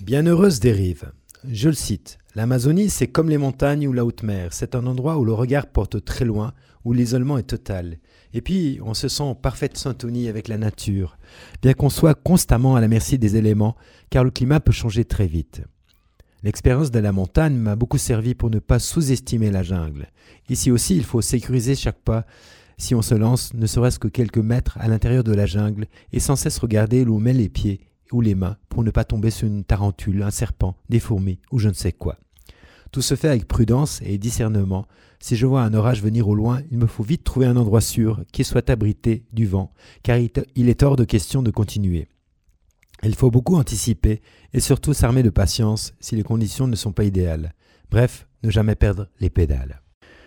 Bienheureuse 0.00 0.58
dérive. 0.58 1.12
Je 1.44 1.68
le 1.68 1.74
cite. 1.74 2.18
L'Amazonie, 2.34 2.88
c'est 2.88 3.08
comme 3.08 3.28
les 3.28 3.38
montagnes 3.38 3.86
ou 3.86 3.92
la 3.92 4.04
haute 4.04 4.22
mer. 4.22 4.52
C'est 4.52 4.74
un 4.74 4.86
endroit 4.86 5.18
où 5.18 5.24
le 5.24 5.34
regard 5.34 5.66
porte 5.66 6.02
très 6.04 6.24
loin, 6.24 6.54
où 6.84 6.94
l'isolement 6.94 7.36
est 7.36 7.42
total. 7.42 7.98
Et 8.32 8.40
puis, 8.40 8.80
on 8.82 8.94
se 8.94 9.08
sent 9.08 9.22
en 9.22 9.34
parfaite 9.34 9.76
syntonie 9.76 10.28
avec 10.28 10.48
la 10.48 10.56
nature, 10.56 11.18
bien 11.60 11.74
qu'on 11.74 11.90
soit 11.90 12.14
constamment 12.14 12.74
à 12.74 12.80
la 12.80 12.88
merci 12.88 13.18
des 13.18 13.36
éléments, 13.36 13.76
car 14.08 14.24
le 14.24 14.30
climat 14.30 14.60
peut 14.60 14.72
changer 14.72 15.04
très 15.04 15.26
vite. 15.26 15.62
L'expérience 16.42 16.90
de 16.90 16.98
la 16.98 17.12
montagne 17.12 17.56
m'a 17.56 17.76
beaucoup 17.76 17.98
servi 17.98 18.34
pour 18.34 18.50
ne 18.50 18.58
pas 18.58 18.78
sous-estimer 18.78 19.50
la 19.50 19.62
jungle. 19.62 20.08
Ici 20.48 20.70
aussi, 20.70 20.96
il 20.96 21.04
faut 21.04 21.20
sécuriser 21.20 21.74
chaque 21.74 22.00
pas 22.00 22.24
si 22.78 22.94
on 22.94 23.02
se 23.02 23.14
lance, 23.14 23.52
ne 23.52 23.66
serait-ce 23.66 23.98
que 23.98 24.08
quelques 24.08 24.38
mètres 24.38 24.78
à 24.80 24.88
l'intérieur 24.88 25.22
de 25.22 25.34
la 25.34 25.44
jungle, 25.44 25.86
et 26.12 26.18
sans 26.18 26.36
cesse 26.36 26.58
regarder 26.58 27.04
où 27.04 27.16
on 27.16 27.20
met 27.20 27.34
les 27.34 27.50
pieds 27.50 27.80
ou 28.10 28.22
les 28.22 28.34
mains 28.34 28.56
pour 28.70 28.82
ne 28.82 28.90
pas 28.90 29.04
tomber 29.04 29.30
sur 29.30 29.46
une 29.46 29.64
tarentule, 29.64 30.22
un 30.22 30.30
serpent, 30.30 30.76
des 30.88 30.98
fourmis 30.98 31.40
ou 31.52 31.58
je 31.58 31.68
ne 31.68 31.74
sais 31.74 31.92
quoi. 31.92 32.16
Tout 32.90 33.02
se 33.02 33.14
fait 33.14 33.28
avec 33.28 33.46
prudence 33.46 34.00
et 34.02 34.18
discernement. 34.18 34.86
Si 35.20 35.36
je 35.36 35.46
vois 35.46 35.62
un 35.62 35.74
orage 35.74 36.02
venir 36.02 36.26
au 36.26 36.34
loin, 36.34 36.62
il 36.72 36.78
me 36.78 36.86
faut 36.86 37.04
vite 37.04 37.22
trouver 37.22 37.46
un 37.46 37.56
endroit 37.56 37.82
sûr 37.82 38.24
qui 38.32 38.42
soit 38.42 38.68
abrité 38.70 39.26
du 39.32 39.46
vent, 39.46 39.72
car 40.02 40.16
il 40.18 40.68
est 40.68 40.82
hors 40.82 40.96
de 40.96 41.04
question 41.04 41.42
de 41.42 41.50
continuer. 41.50 42.08
Il 43.02 43.14
faut 43.14 43.30
beaucoup 43.30 43.56
anticiper 43.56 44.20
et 44.52 44.60
surtout 44.60 44.92
s'armer 44.92 45.22
de 45.22 45.30
patience 45.30 45.94
si 46.00 46.16
les 46.16 46.22
conditions 46.22 46.66
ne 46.66 46.76
sont 46.76 46.92
pas 46.92 47.04
idéales. 47.04 47.54
Bref, 47.90 48.26
ne 48.42 48.50
jamais 48.50 48.74
perdre 48.74 49.08
les 49.20 49.30
pédales. 49.30 49.80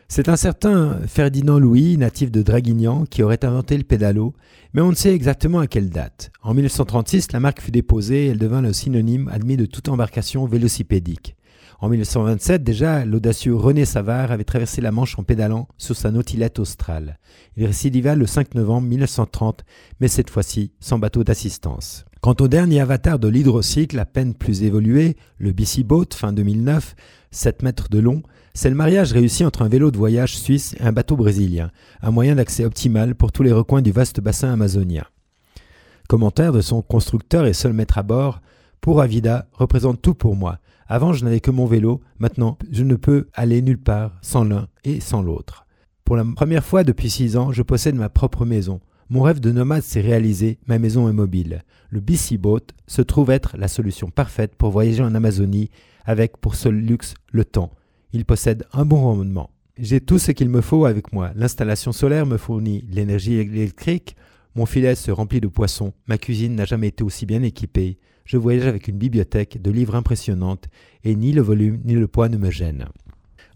C'est 0.08 0.30
un 0.30 0.36
certain 0.36 1.00
Ferdinand 1.08 1.58
Louis, 1.58 1.98
natif 1.98 2.32
de 2.32 2.42
Draguignan, 2.42 3.06
qui 3.06 3.24
aurait 3.24 3.46
inventé 3.46 3.78
le 3.78 3.84
pédalo, 3.84 4.34
mais 4.74 4.82
on 4.82 4.90
ne 4.90 4.96
sait 4.96 5.14
exactement 5.14 5.60
à 5.60 5.68
quelle 5.68 5.90
date. 5.90 6.32
En 6.42 6.54
1936, 6.54 7.32
la 7.32 7.40
marque 7.40 7.62
fut 7.62 7.72
déposée 7.72 8.26
et 8.26 8.28
elle 8.30 8.38
devint 8.38 8.62
le 8.62 8.74
synonyme 8.74 9.30
admis 9.30 9.58
de 9.58 9.66
toute 9.66 9.90
embarcation 9.90 10.46
vélocipédique. 10.46 11.36
En 11.80 11.90
1927, 11.90 12.64
déjà, 12.64 13.06
l'audacieux 13.06 13.56
René 13.56 13.86
Savard 13.86 14.32
avait 14.32 14.44
traversé 14.44 14.82
la 14.82 14.92
Manche 14.92 15.18
en 15.18 15.24
pédalant 15.24 15.68
sur 15.78 15.96
sa 15.96 16.12
nautilette 16.12 16.60
australe. 16.60 17.20
Il 17.58 17.66
récidiva 17.66 18.16
le 18.16 18.26
5 18.26 18.56
novembre 18.56 18.88
1930, 18.88 19.64
mais 20.00 20.08
cette 20.08 20.30
fois-ci 20.30 20.74
sans 20.80 21.00
bateau 21.00 21.24
d'assistance. 21.24 22.06
Quant 22.24 22.38
au 22.40 22.48
dernier 22.48 22.80
avatar 22.80 23.20
de 23.20 23.28
l'hydrocycle, 23.28 24.00
à 24.00 24.06
peine 24.06 24.34
plus 24.34 24.64
évolué, 24.64 25.18
le 25.40 25.52
BC 25.52 25.84
Boat, 25.84 26.06
fin 26.14 26.32
2009, 26.32 26.96
7 27.32 27.64
mètres 27.64 27.90
de 27.90 28.00
long, 28.00 28.24
c'est 28.54 28.70
le 28.70 28.78
mariage 28.78 29.12
réussi 29.12 29.44
entre 29.44 29.62
un 29.62 29.68
vélo 29.68 29.92
de 29.92 29.98
voyage 29.98 30.38
suisse 30.38 30.74
et 30.80 30.84
un 30.84 30.94
bateau 30.94 31.18
brésilien, 31.18 31.70
un 32.02 32.12
moyen 32.12 32.36
d'accès 32.36 32.64
optimal 32.64 33.16
pour 33.16 33.34
tous 33.34 33.44
les 33.44 33.52
recoins 33.52 33.82
du 33.82 33.92
vaste 33.92 34.22
bassin 34.22 34.54
amazonien. 34.54 35.04
Commentaire 36.08 36.54
de 36.54 36.62
son 36.62 36.82
constructeur 36.82 37.46
et 37.46 37.52
seul 37.52 37.74
maître 37.74 37.98
à 37.98 38.04
bord, 38.04 38.40
pour 38.80 39.02
Avida 39.02 39.50
représente 39.52 40.02
tout 40.02 40.16
pour 40.16 40.38
moi. 40.38 40.60
Avant, 40.88 41.12
je 41.12 41.26
n'avais 41.26 41.42
que 41.42 41.52
mon 41.52 41.66
vélo, 41.66 42.00
maintenant, 42.20 42.58
je 42.72 42.86
ne 42.86 42.96
peux 42.96 43.28
aller 43.34 43.62
nulle 43.62 43.84
part 43.84 44.14
sans 44.22 44.46
l'un 44.46 44.70
et 44.86 45.02
sans 45.02 45.22
l'autre. 45.22 45.66
Pour 46.06 46.16
la 46.16 46.24
première 46.24 46.64
fois 46.64 46.86
depuis 46.86 47.10
six 47.10 47.36
ans, 47.36 47.52
je 47.52 47.64
possède 47.64 47.96
ma 47.96 48.08
propre 48.08 48.46
maison. 48.46 48.80
Mon 49.14 49.22
rêve 49.22 49.40
de 49.40 49.52
nomade 49.52 49.84
s'est 49.84 50.02
réalisé, 50.02 50.58
ma 50.66 50.80
maison 50.80 51.08
est 51.08 51.14
mobile. 51.14 51.62
Le 51.92 52.00
BC 52.00 52.40
Boat 52.40 52.66
se 52.88 53.04
trouve 53.04 53.30
être 53.30 53.56
la 53.60 53.68
solution 53.68 54.10
parfaite 54.10 54.56
pour 54.56 54.72
voyager 54.72 55.04
en 55.04 55.14
Amazonie 55.14 55.70
avec 56.04 56.38
pour 56.38 56.56
seul 56.56 56.74
luxe 56.74 57.14
le 57.32 57.46
temps. 57.46 57.70
Il 58.12 58.26
possède 58.26 58.66
un 58.74 58.86
bon 58.86 59.02
rendement. 59.04 59.52
J'ai 59.78 60.02
tout 60.02 60.18
ce 60.18 60.32
qu'il 60.32 60.50
me 60.50 60.62
faut 60.62 60.86
avec 60.86 61.14
moi. 61.14 61.30
L'installation 61.36 61.92
solaire 61.92 62.26
me 62.26 62.38
fournit 62.38 62.86
l'énergie 62.90 63.36
électrique, 63.36 64.16
mon 64.56 64.66
filet 64.66 64.96
se 64.96 65.12
remplit 65.12 65.42
de 65.42 65.48
poissons, 65.48 65.94
ma 66.08 66.18
cuisine 66.18 66.56
n'a 66.56 66.66
jamais 66.66 66.88
été 66.88 67.04
aussi 67.04 67.28
bien 67.28 67.44
équipée, 67.44 68.00
je 68.26 68.38
voyage 68.38 68.66
avec 68.66 68.88
une 68.88 68.98
bibliothèque 68.98 69.62
de 69.62 69.70
livres 69.70 69.94
impressionnantes 69.94 70.70
et 71.04 71.16
ni 71.16 71.34
le 71.34 71.44
volume 71.44 71.82
ni 71.86 71.94
le 71.94 72.08
poids 72.08 72.30
ne 72.30 72.38
me 72.38 72.50
gênent. 72.50 72.88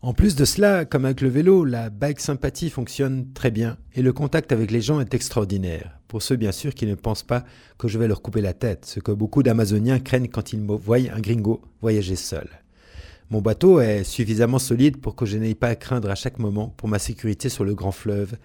En 0.03 0.13
plus 0.13 0.35
de 0.35 0.45
cela, 0.45 0.85
comme 0.85 1.05
avec 1.05 1.21
le 1.21 1.27
vélo, 1.27 1.65
la 1.65 1.89
bike 1.89 2.19
sympathie 2.19 2.69
fonctionne 2.69 3.33
très 3.33 3.49
bien 3.49 3.77
et 3.95 4.03
le 4.03 4.13
contact 4.13 4.51
avec 4.51 4.69
les 4.69 4.79
gens 4.79 4.99
est 4.99 5.15
extraordinaire. 5.15 5.99
Pour 6.07 6.21
ceux 6.21 6.35
bien 6.35 6.51
sûr 6.51 6.75
qui 6.75 6.85
ne 6.85 6.93
pensent 6.93 7.23
pas 7.23 7.43
que 7.79 7.87
je 7.87 7.97
vais 7.97 8.07
leur 8.07 8.21
couper 8.21 8.41
la 8.41 8.53
tête, 8.53 8.85
ce 8.85 8.99
que 8.99 9.11
beaucoup 9.11 9.41
d'Amazoniens 9.41 9.99
craignent 9.99 10.27
quand 10.27 10.53
ils 10.53 10.61
voient 10.61 10.97
un 11.11 11.19
gringo 11.19 11.61
voyager 11.81 12.15
seul. 12.15 12.47
Mon 13.31 13.41
bateau 13.41 13.81
est 13.81 14.03
suffisamment 14.03 14.59
solide 14.59 14.97
pour 15.01 15.15
que 15.15 15.25
je 15.25 15.37
n'aie 15.37 15.55
pas 15.55 15.69
à 15.69 15.75
craindre 15.75 16.11
à 16.11 16.15
chaque 16.15 16.37
moment 16.37 16.75
pour 16.77 16.87
ma 16.87 16.99
sécurité 16.99 17.49
sur 17.49 17.65
le 17.65 17.73
grand 17.73 17.91
fleuve, 17.91 18.37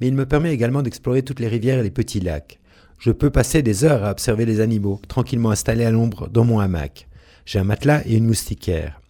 mais 0.00 0.08
il 0.08 0.14
me 0.14 0.26
permet 0.26 0.52
également 0.52 0.82
d'explorer 0.82 1.22
toutes 1.22 1.40
les 1.40 1.48
rivières 1.48 1.78
et 1.78 1.84
les 1.84 1.90
petits 1.90 2.20
lacs. 2.20 2.58
Je 2.98 3.12
peux 3.12 3.30
passer 3.30 3.62
des 3.62 3.84
heures 3.84 4.04
à 4.04 4.10
observer 4.10 4.44
les 4.44 4.60
animaux, 4.60 5.00
tranquillement 5.06 5.52
installés 5.52 5.84
à 5.84 5.90
l'ombre 5.92 6.28
dans 6.28 6.44
mon 6.44 6.58
hamac. 6.58 7.06
J'ai 7.46 7.60
un 7.60 7.64
matelas 7.64 8.02
et 8.06 8.16
une 8.16 8.26
moustiquaire. 8.26 9.00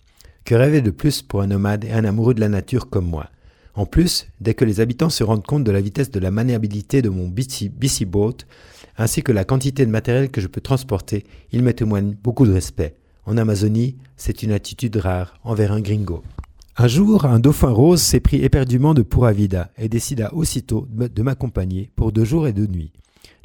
Que 0.46 0.54
rêver 0.54 0.80
de 0.80 0.92
plus 0.92 1.22
pour 1.22 1.42
un 1.42 1.48
nomade 1.48 1.84
et 1.84 1.90
un 1.90 2.04
amoureux 2.04 2.32
de 2.32 2.38
la 2.38 2.48
nature 2.48 2.88
comme 2.88 3.10
moi 3.10 3.30
En 3.74 3.84
plus, 3.84 4.28
dès 4.40 4.54
que 4.54 4.64
les 4.64 4.78
habitants 4.78 5.10
se 5.10 5.24
rendent 5.24 5.44
compte 5.44 5.64
de 5.64 5.72
la 5.72 5.80
vitesse 5.80 6.12
de 6.12 6.20
la 6.20 6.30
maniabilité 6.30 7.02
de 7.02 7.08
mon 7.08 7.26
BC 7.26 8.04
Boat, 8.04 8.36
ainsi 8.96 9.24
que 9.24 9.32
la 9.32 9.42
quantité 9.42 9.84
de 9.84 9.90
matériel 9.90 10.30
que 10.30 10.40
je 10.40 10.46
peux 10.46 10.60
transporter, 10.60 11.24
ils 11.50 11.64
me 11.64 11.74
témoignent 11.74 12.14
beaucoup 12.22 12.46
de 12.46 12.52
respect. 12.52 12.94
En 13.24 13.36
Amazonie, 13.36 13.96
c'est 14.16 14.44
une 14.44 14.52
attitude 14.52 14.94
rare 14.94 15.36
envers 15.42 15.72
un 15.72 15.80
gringo. 15.80 16.22
Un 16.76 16.86
jour, 16.86 17.24
un 17.24 17.40
dauphin 17.40 17.70
rose 17.70 18.00
s'est 18.00 18.20
pris 18.20 18.44
éperdument 18.44 18.94
de 18.94 19.02
Pura 19.02 19.32
Vida 19.32 19.72
et 19.76 19.88
décida 19.88 20.32
aussitôt 20.32 20.86
de 20.92 21.22
m'accompagner 21.22 21.90
pour 21.96 22.12
deux 22.12 22.24
jours 22.24 22.46
et 22.46 22.52
deux 22.52 22.68
nuits. 22.68 22.92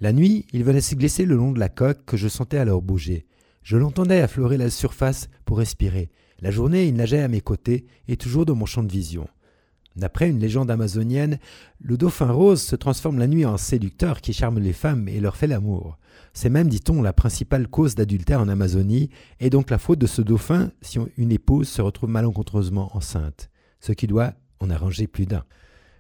La 0.01 0.13
nuit, 0.13 0.45
il 0.53 0.63
venait 0.63 0.81
se 0.81 0.93
glisser 0.93 1.25
le 1.25 1.35
long 1.35 1.51
de 1.51 1.59
la 1.59 1.69
coque 1.69 2.05
que 2.05 2.15
je 2.15 2.27
sentais 2.27 2.59
alors 2.59 2.83
bouger. 2.83 3.25
Je 3.63 3.77
l'entendais 3.77 4.21
affleurer 4.21 4.57
la 4.57 4.69
surface 4.69 5.29
pour 5.45 5.57
respirer. 5.57 6.11
La 6.41 6.51
journée, 6.51 6.88
il 6.88 6.95
nageait 6.95 7.21
à 7.21 7.27
mes 7.27 7.41
côtés 7.41 7.86
et 8.08 8.17
toujours 8.17 8.45
dans 8.45 8.56
mon 8.56 8.65
champ 8.65 8.84
de 8.84 8.91
vision. 8.91 9.27
D'après 9.95 10.30
une 10.30 10.39
légende 10.39 10.71
amazonienne, 10.71 11.38
le 11.80 11.97
dauphin 11.97 12.32
rose 12.32 12.62
se 12.62 12.75
transforme 12.75 13.19
la 13.19 13.27
nuit 13.27 13.45
en 13.45 13.58
séducteur 13.58 14.21
qui 14.21 14.34
charme 14.34 14.60
les 14.60 14.73
femmes 14.73 15.08
et 15.08 15.19
leur 15.19 15.36
fait 15.36 15.47
l'amour. 15.47 15.97
C'est 16.34 16.49
même, 16.49 16.69
dit-on, 16.69 17.01
la 17.01 17.13
principale 17.13 17.67
cause 17.67 17.93
d'adultère 17.93 18.39
en 18.39 18.47
Amazonie, 18.47 19.10
et 19.39 19.49
donc 19.49 19.69
la 19.69 19.77
faute 19.77 19.99
de 19.99 20.08
ce 20.08 20.21
dauphin 20.21 20.71
si 20.82 20.97
une 21.17 21.32
épouse 21.32 21.67
se 21.67 21.82
retrouve 21.82 22.10
malencontreusement 22.10 22.95
enceinte, 22.95 23.49
ce 23.82 23.91
qui 23.91 24.08
doit 24.08 24.34
en 24.60 24.69
arranger 24.69 25.08
plus 25.08 25.25
d'un. 25.25 25.43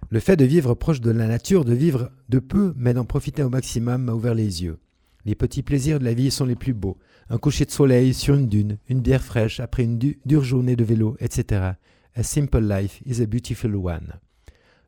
Le 0.09 0.19
fait 0.19 0.37
de 0.37 0.45
vivre 0.45 0.73
proche 0.73 1.01
de 1.01 1.11
la 1.11 1.27
nature, 1.27 1.65
de 1.65 1.73
vivre 1.73 2.11
de 2.29 2.39
peu, 2.39 2.73
mais 2.77 2.93
d'en 2.93 3.05
profiter 3.05 3.43
au 3.43 3.49
maximum, 3.49 4.03
m'a 4.03 4.13
ouvert 4.13 4.35
les 4.35 4.63
yeux. 4.63 4.79
Les 5.25 5.35
petits 5.35 5.63
plaisirs 5.63 5.99
de 5.99 6.05
la 6.05 6.13
vie 6.13 6.31
sont 6.31 6.45
les 6.45 6.55
plus 6.55 6.73
beaux. 6.73 6.97
Un 7.29 7.37
coucher 7.37 7.65
de 7.65 7.71
soleil 7.71 8.13
sur 8.13 8.35
une 8.35 8.47
dune, 8.47 8.77
une 8.89 9.01
bière 9.01 9.23
fraîche 9.23 9.59
après 9.59 9.83
une 9.83 9.97
dure 9.97 10.43
journée 10.43 10.75
de 10.75 10.83
vélo, 10.83 11.15
etc. 11.19 11.73
A 12.15 12.23
simple 12.23 12.59
life 12.59 13.01
is 13.05 13.21
a 13.21 13.25
beautiful 13.25 13.75
one. 13.75 14.19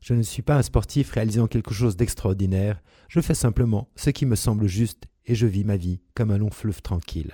Je 0.01 0.13
ne 0.13 0.21
suis 0.21 0.41
pas 0.41 0.57
un 0.57 0.61
sportif 0.61 1.11
réalisant 1.11 1.47
quelque 1.47 1.73
chose 1.73 1.95
d'extraordinaire, 1.95 2.81
je 3.07 3.21
fais 3.21 3.35
simplement 3.35 3.89
ce 3.95 4.09
qui 4.09 4.25
me 4.25 4.35
semble 4.35 4.67
juste 4.67 5.05
et 5.25 5.35
je 5.35 5.47
vis 5.47 5.63
ma 5.63 5.77
vie 5.77 6.01
comme 6.15 6.31
un 6.31 6.37
long 6.37 6.49
fleuve 6.49 6.81
tranquille. 6.81 7.33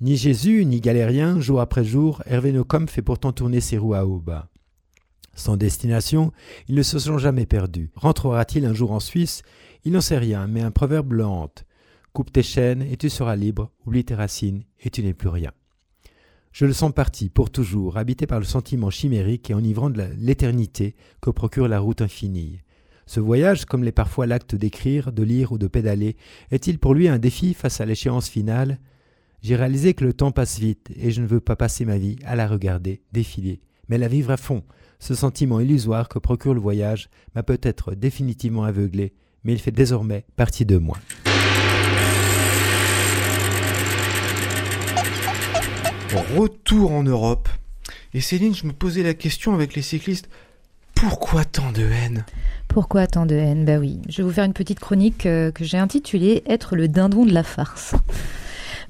Ni 0.00 0.16
Jésus, 0.16 0.64
ni 0.64 0.80
galérien, 0.80 1.40
jour 1.40 1.60
après 1.60 1.84
jour, 1.84 2.22
Hervé 2.26 2.52
Nocom 2.52 2.88
fait 2.88 3.02
pourtant 3.02 3.32
tourner 3.32 3.60
ses 3.60 3.78
roues 3.78 3.94
à 3.94 4.06
haut 4.06 4.20
bas. 4.20 4.48
Sans 5.34 5.56
destination, 5.56 6.32
ils 6.68 6.74
ne 6.74 6.82
se 6.82 6.98
sont 6.98 7.18
jamais 7.18 7.46
perdus. 7.46 7.90
Rentrera-t-il 7.94 8.66
un 8.66 8.74
jour 8.74 8.92
en 8.92 9.00
Suisse? 9.00 9.42
Il 9.84 9.92
n'en 9.92 10.00
sait 10.00 10.18
rien, 10.18 10.46
mais 10.46 10.60
un 10.60 10.70
proverbe 10.70 11.12
le. 11.12 11.24
Coupe 12.12 12.30
tes 12.30 12.42
chaînes 12.42 12.82
et 12.82 12.98
tu 12.98 13.08
seras 13.08 13.36
libre, 13.36 13.70
oublie 13.86 14.04
tes 14.04 14.14
racines 14.14 14.64
et 14.80 14.90
tu 14.90 15.02
n'es 15.02 15.14
plus 15.14 15.30
rien. 15.30 15.50
Je 16.52 16.66
le 16.66 16.74
sens 16.74 16.92
parti, 16.92 17.30
pour 17.30 17.50
toujours, 17.50 17.96
habité 17.96 18.26
par 18.26 18.38
le 18.38 18.44
sentiment 18.44 18.90
chimérique 18.90 19.48
et 19.48 19.54
enivrant 19.54 19.88
de 19.88 20.04
l'éternité 20.18 20.94
que 21.22 21.30
procure 21.30 21.68
la 21.68 21.80
route 21.80 22.02
infinie. 22.02 22.60
Ce 23.06 23.18
voyage, 23.18 23.64
comme 23.64 23.82
l'est 23.82 23.92
parfois 23.92 24.26
l'acte 24.26 24.54
d'écrire, 24.54 25.10
de 25.10 25.22
lire 25.22 25.52
ou 25.52 25.58
de 25.58 25.66
pédaler, 25.66 26.16
est-il 26.50 26.78
pour 26.78 26.92
lui 26.92 27.08
un 27.08 27.18
défi 27.18 27.54
face 27.54 27.80
à 27.80 27.86
l'échéance 27.86 28.28
finale? 28.28 28.78
J'ai 29.40 29.56
réalisé 29.56 29.94
que 29.94 30.04
le 30.04 30.12
temps 30.12 30.32
passe 30.32 30.58
vite 30.58 30.90
et 30.94 31.10
je 31.10 31.22
ne 31.22 31.26
veux 31.26 31.40
pas 31.40 31.56
passer 31.56 31.86
ma 31.86 31.96
vie 31.96 32.16
à 32.26 32.36
la 32.36 32.46
regarder 32.46 33.00
défiler, 33.12 33.62
mais 33.88 33.96
la 33.96 34.08
vivre 34.08 34.30
à 34.30 34.36
fond, 34.36 34.62
ce 34.98 35.14
sentiment 35.14 35.60
illusoire 35.60 36.10
que 36.10 36.18
procure 36.18 36.52
le 36.52 36.60
voyage 36.60 37.08
m'a 37.34 37.42
peut-être 37.42 37.94
définitivement 37.94 38.64
aveuglé, 38.64 39.14
mais 39.44 39.54
il 39.54 39.58
fait 39.58 39.72
désormais 39.72 40.26
partie 40.36 40.66
de 40.66 40.76
moi. 40.76 40.98
Retour 46.14 46.92
en 46.92 47.02
Europe. 47.02 47.48
Et 48.12 48.20
Céline, 48.20 48.54
je 48.54 48.66
me 48.66 48.72
posais 48.72 49.02
la 49.02 49.14
question 49.14 49.54
avec 49.54 49.74
les 49.74 49.82
cyclistes, 49.82 50.28
pourquoi 50.94 51.44
tant 51.44 51.72
de 51.72 51.82
haine? 51.82 52.24
Pourquoi 52.68 53.06
tant 53.06 53.24
de 53.24 53.34
haine? 53.34 53.64
Bah 53.64 53.78
oui, 53.78 54.00
je 54.08 54.18
vais 54.18 54.22
vous 54.22 54.32
faire 54.32 54.44
une 54.44 54.52
petite 54.52 54.78
chronique 54.78 55.26
euh, 55.26 55.50
que 55.50 55.64
j'ai 55.64 55.78
intitulée 55.78 56.42
Être 56.46 56.76
le 56.76 56.88
dindon 56.88 57.24
de 57.24 57.32
la 57.32 57.42
farce. 57.42 57.94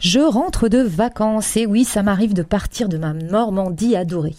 Je 0.00 0.18
rentre 0.18 0.68
de 0.68 0.78
vacances 0.78 1.56
et 1.56 1.64
oui, 1.64 1.84
ça 1.84 2.02
m'arrive 2.02 2.34
de 2.34 2.42
partir 2.42 2.88
de 2.88 2.98
ma 2.98 3.12
Normandie 3.12 3.94
adorée. 3.94 4.34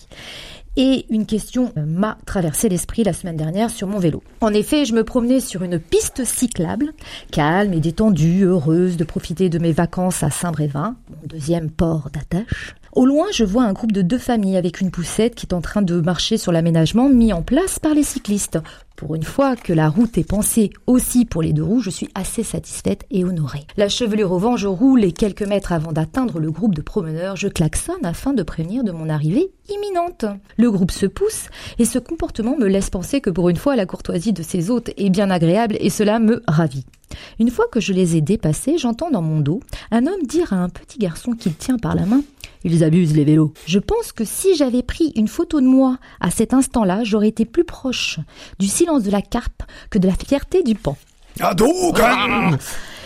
Et 0.75 1.05
une 1.11 1.27
question 1.27 1.71
m'a 1.75 2.17
traversé 2.25 2.67
l'esprit 2.67 3.03
la 3.03 3.13
semaine 3.13 3.37
dernière 3.37 3.69
sur 3.69 3.87
mon 3.87 3.99
vélo. 3.99 4.23
En 4.41 4.53
effet, 4.53 4.85
je 4.85 4.95
me 4.95 5.03
promenais 5.03 5.39
sur 5.39 5.61
une 5.61 5.77
piste 5.77 6.25
cyclable, 6.25 6.93
calme 7.31 7.73
et 7.73 7.79
détendue, 7.79 8.45
heureuse 8.45 8.97
de 8.97 9.03
profiter 9.03 9.49
de 9.49 9.59
mes 9.59 9.71
vacances 9.71 10.23
à 10.23 10.31
Saint-Brévin, 10.31 10.95
mon 11.09 11.27
deuxième 11.27 11.69
port 11.69 12.09
d'attache. 12.11 12.75
Au 12.95 13.07
loin, 13.07 13.25
je 13.33 13.43
vois 13.43 13.63
un 13.63 13.73
groupe 13.73 13.91
de 13.91 14.03
deux 14.03 14.19
familles 14.19 14.55
avec 14.55 14.79
une 14.79 14.91
poussette 14.91 15.33
qui 15.33 15.47
est 15.47 15.55
en 15.55 15.61
train 15.61 15.81
de 15.81 15.99
marcher 15.99 16.37
sur 16.37 16.51
l'aménagement 16.51 17.09
mis 17.09 17.33
en 17.33 17.41
place 17.41 17.79
par 17.79 17.95
les 17.95 18.03
cyclistes. 18.03 18.59
Pour 18.95 19.15
une 19.15 19.23
fois 19.23 19.55
que 19.55 19.73
la 19.73 19.89
route 19.89 20.15
est 20.19 20.29
pensée 20.29 20.69
aussi 20.85 21.25
pour 21.25 21.41
les 21.41 21.53
deux 21.53 21.63
roues, 21.63 21.79
je 21.79 21.89
suis 21.89 22.09
assez 22.13 22.43
satisfaite 22.43 23.05
et 23.09 23.25
honorée. 23.25 23.65
La 23.77 23.89
chevelure 23.89 24.31
au 24.31 24.37
vent, 24.37 24.57
je 24.57 24.67
roule 24.67 25.03
et 25.03 25.11
quelques 25.11 25.41
mètres 25.41 25.71
avant 25.71 25.91
d'atteindre 25.91 26.39
le 26.39 26.51
groupe 26.51 26.75
de 26.75 26.83
promeneurs, 26.83 27.35
je 27.35 27.47
klaxonne 27.47 28.05
afin 28.05 28.31
de 28.31 28.43
prévenir 28.43 28.83
de 28.83 28.91
mon 28.91 29.09
arrivée 29.09 29.49
imminente. 29.69 30.25
Le 30.57 30.69
groupe 30.69 30.91
se 30.91 31.07
pousse 31.07 31.47
et 31.79 31.85
ce 31.85 31.97
comportement 31.97 32.55
me 32.57 32.67
laisse 32.67 32.91
penser 32.91 33.21
que 33.21 33.31
pour 33.31 33.49
une 33.49 33.57
fois 33.57 33.75
la 33.75 33.87
courtoisie 33.87 34.33
de 34.33 34.43
ses 34.43 34.69
hôtes 34.69 34.91
est 34.97 35.09
bien 35.09 35.31
agréable 35.31 35.77
et 35.79 35.89
cela 35.89 36.19
me 36.19 36.43
ravit. 36.47 36.85
Une 37.39 37.49
fois 37.49 37.65
que 37.71 37.79
je 37.79 37.93
les 37.93 38.17
ai 38.17 38.21
dépassés, 38.21 38.77
j'entends 38.77 39.09
dans 39.09 39.21
mon 39.23 39.39
dos 39.39 39.61
un 39.89 40.05
homme 40.05 40.23
dire 40.27 40.53
à 40.53 40.57
un 40.57 40.69
petit 40.69 40.99
garçon 40.99 41.31
qu'il 41.31 41.55
tient 41.55 41.77
par 41.77 41.95
la 41.95 42.05
main 42.05 42.21
ils 42.63 42.83
abusent 42.83 43.15
les 43.15 43.23
vélos. 43.23 43.53
Je 43.65 43.79
pense 43.79 44.11
que 44.11 44.25
si 44.25 44.55
j'avais 44.55 44.83
pris 44.83 45.11
une 45.15 45.27
photo 45.27 45.61
de 45.61 45.67
moi 45.67 45.97
à 46.19 46.31
cet 46.31 46.53
instant-là, 46.53 47.03
j'aurais 47.03 47.29
été 47.29 47.45
plus 47.45 47.63
proche 47.63 48.19
du 48.59 48.67
silence 48.67 49.03
de 49.03 49.11
la 49.11 49.21
carpe 49.21 49.63
que 49.89 49.99
de 49.99 50.07
la 50.07 50.15
fierté 50.15 50.63
du 50.63 50.75
pan. 50.75 50.97
Ah 51.39 51.53
donc 51.53 51.99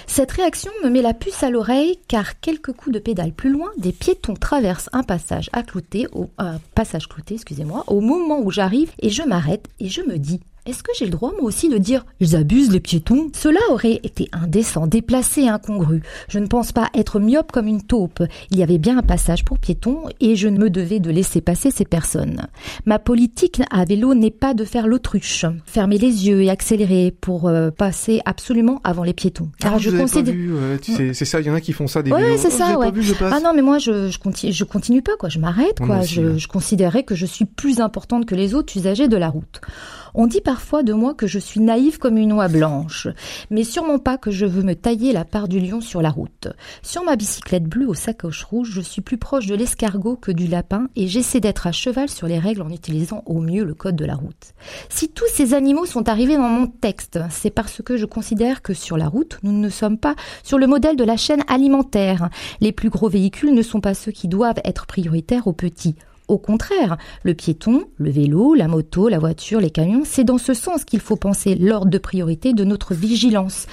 Cette 0.08 0.32
réaction 0.32 0.72
me 0.84 0.90
met 0.90 1.02
la 1.02 1.14
puce 1.14 1.44
à 1.44 1.50
l'oreille 1.50 2.00
car 2.08 2.40
quelques 2.40 2.72
coups 2.74 2.94
de 2.94 3.00
pédale 3.00 3.34
plus 3.34 3.52
loin, 3.52 3.70
des 3.78 3.92
piétons 3.92 4.36
traversent 4.36 4.90
un 4.94 5.04
passage 5.04 5.50
à 5.54 5.64
clouter, 5.64 6.08
au, 6.14 6.30
passage 6.76 7.08
clouté, 7.08 7.36
excusez-moi, 7.36 7.84
au 7.88 8.00
moment 8.00 8.40
où 8.40 8.52
j'arrive 8.52 8.92
et 9.00 9.10
je 9.10 9.24
m'arrête 9.24 9.68
et 9.80 9.90
je 9.90 10.02
me 10.02 10.18
dis 10.18 10.40
est-ce 10.68 10.84
que 10.84 10.92
j'ai 10.98 11.06
le 11.06 11.12
droit 11.12 11.32
moi 11.32 11.44
aussi 11.44 11.70
de 11.70 11.78
dire 11.78 12.06
ils 12.20 12.36
abusent 12.36 12.72
les 12.72 12.80
piétons? 12.80 13.30
Cela 13.36 13.60
aurait 13.72 14.00
été 14.04 14.30
indécent, 14.34 14.86
déplacé 14.88 15.48
incongru. 15.48 16.02
Je 16.30 16.40
ne 16.40 16.48
pense 16.48 16.72
pas 16.72 16.90
être 16.94 17.20
myope 17.20 17.52
comme 17.52 17.68
une 17.68 17.82
taupe. 17.82 18.22
Il 18.52 18.58
y 18.60 18.64
avait 18.64 18.78
bien 18.78 18.98
un 18.98 19.04
passage 19.04 19.44
pour 19.46 19.58
piétons 19.60 20.04
et 20.20 20.36
je 20.36 20.48
ne 20.48 20.58
me 20.58 20.70
devais 20.70 21.00
de 21.00 21.10
laisser 21.10 21.42
passer 21.42 21.72
ces 21.72 21.86
personnes. 21.86 22.48
Ma 22.86 23.00
politique 23.00 23.62
à 23.72 23.86
vélo 23.86 24.14
n'est 24.14 24.30
pas 24.32 24.54
de 24.54 24.66
faire 24.66 24.88
l'autruche, 24.88 25.46
fermer 25.66 25.98
les 25.98 26.28
yeux 26.28 26.42
et 26.44 26.50
accélérer 26.50 27.16
pour 27.20 27.48
euh, 27.48 27.72
passer 27.72 28.22
absolument 28.26 28.82
avant 28.84 29.04
les 29.04 29.14
piétons. 29.14 29.50
Ah, 29.56 29.70
Car 29.70 29.80
je 29.80 29.90
je 29.90 29.98
considère 29.98 30.34
pas 30.34 30.38
vu, 30.40 30.54
ouais, 30.54 30.80
tu 30.80 30.94
sais, 30.94 31.14
c'est 31.14 31.26
ça, 31.26 31.40
il 31.40 31.48
y 31.48 31.50
en 31.50 31.54
a 31.56 31.62
qui 31.62 31.72
font 31.74 31.88
ça 31.88 32.02
des 32.04 32.12
Ouais, 32.12 32.38
c'est 32.38 32.48
Oh, 32.48 32.58
ça, 32.58 32.78
ouais. 32.80 32.92
vu, 32.92 33.04
je. 33.04 33.14
Ah 33.22 33.40
non, 33.40 33.52
mais 33.56 33.62
moi, 33.62 33.78
je, 33.78 34.10
je, 34.10 34.18
continue, 34.20 34.52
je 34.52 34.64
continue 34.64 35.02
pas, 35.02 35.16
quoi. 35.20 35.30
Je 35.30 35.40
m'arrête, 35.40 35.80
quoi. 35.80 36.02
je, 36.02 36.22
ouais. 36.22 36.40
je 36.40 36.48
considérais 36.48 37.04
que 37.04 37.14
je 37.16 37.26
suis 37.26 37.46
plus 37.46 37.80
importante 37.80 38.26
que 38.26 38.36
les 38.36 38.54
autres 38.56 38.76
usagers 38.78 39.08
de 39.08 39.18
la 39.18 39.30
route. 39.30 39.62
On 40.14 40.28
dit 40.28 40.42
parfois 40.42 40.84
de 40.84 40.94
moi 40.94 41.14
que 41.14 41.28
je 41.28 41.40
suis 41.40 41.60
naïve 41.60 41.98
comme 41.98 42.18
une 42.18 42.34
oie 42.34 42.48
blanche, 42.48 43.08
mais 43.50 43.64
sûrement 43.64 44.00
pas 44.00 44.18
que 44.18 44.32
je 44.32 44.46
veux 44.46 44.64
me 44.64 44.76
tailler 44.76 45.14
la 45.14 45.26
part 45.26 45.48
du 45.48 45.60
lion 45.60 45.82
sur 45.82 46.02
la 46.02 46.10
route. 46.10 46.48
Sur 46.82 47.04
ma 47.04 47.16
bicyclette 47.16 47.66
bleue 47.66 47.88
aux 47.88 47.94
sacoches 47.94 48.44
rouges, 48.44 48.72
je 48.72 48.82
suis 48.82 49.02
plus 49.02 49.18
proche 49.18 49.48
de 49.48 49.56
l'escargot 49.56 50.16
que 50.16 50.32
du 50.32 50.48
lapin 50.48 50.88
et 50.96 51.08
j'essaie 51.08 51.40
d'être 51.40 51.68
à 51.68 51.72
cheval 51.72 52.10
sur 52.10 52.28
les 52.28 52.40
règles 52.40 52.62
en 52.62 52.70
utilisant 52.70 53.24
au 53.26 53.40
mieux 53.40 53.64
le 53.64 53.74
code 53.74 53.96
de 53.96 54.06
la 54.06 54.16
route. 54.16 54.54
Si 54.90 55.10
tous 55.10 55.28
ces 55.28 55.54
animaux 55.54 55.86
sont 55.86 56.10
arrivés 56.10 56.38
dans 56.38 56.50
mon 56.50 56.68
texte, 56.68 57.20
c'est 57.30 57.50
parce 57.50 57.82
que 57.82 57.98
je 57.98 58.06
considère 58.06 58.62
que 58.62 58.74
sur 58.74 58.98
la 58.98 59.08
route, 59.08 59.40
nous 59.44 59.52
ne 59.52 59.70
sommes 59.70 59.98
pas 59.98 60.16
sur 60.44 60.58
le 60.58 60.68
modèle 60.68 60.96
de 60.96 61.04
la 61.04 61.18
chaîne 61.18 61.44
alimentaire. 61.48 62.30
Les 62.62 62.72
plus 62.72 62.90
gros 62.90 63.10
véhicules 63.10 63.54
ne 63.54 63.62
sont 63.62 63.82
pas 63.82 63.94
ceux 63.94 64.12
qui 64.12 64.28
doivent 64.28 64.62
être 64.64 64.86
prioritaires 64.86 65.48
aux 65.48 65.54
petits. 65.54 65.96
Au 66.28 66.38
contraire, 66.38 66.98
le 67.24 67.34
piéton, 67.34 67.86
le 67.98 68.10
vélo, 68.10 68.54
la 68.54 68.68
moto, 68.68 69.08
la 69.08 69.18
voiture, 69.18 69.62
les 69.62 69.70
camions, 69.70 70.04
c'est 70.06 70.26
dans 70.26 70.38
ce 70.38 70.54
sens 70.54 70.84
qu'il 70.84 71.00
faut 71.00 71.16
penser 71.16 71.56
l'ordre 71.56 71.90
de 71.90 71.98
priorité 71.98 72.54
de 72.54 72.66
notre 72.66 72.94
vigilance 72.94 73.66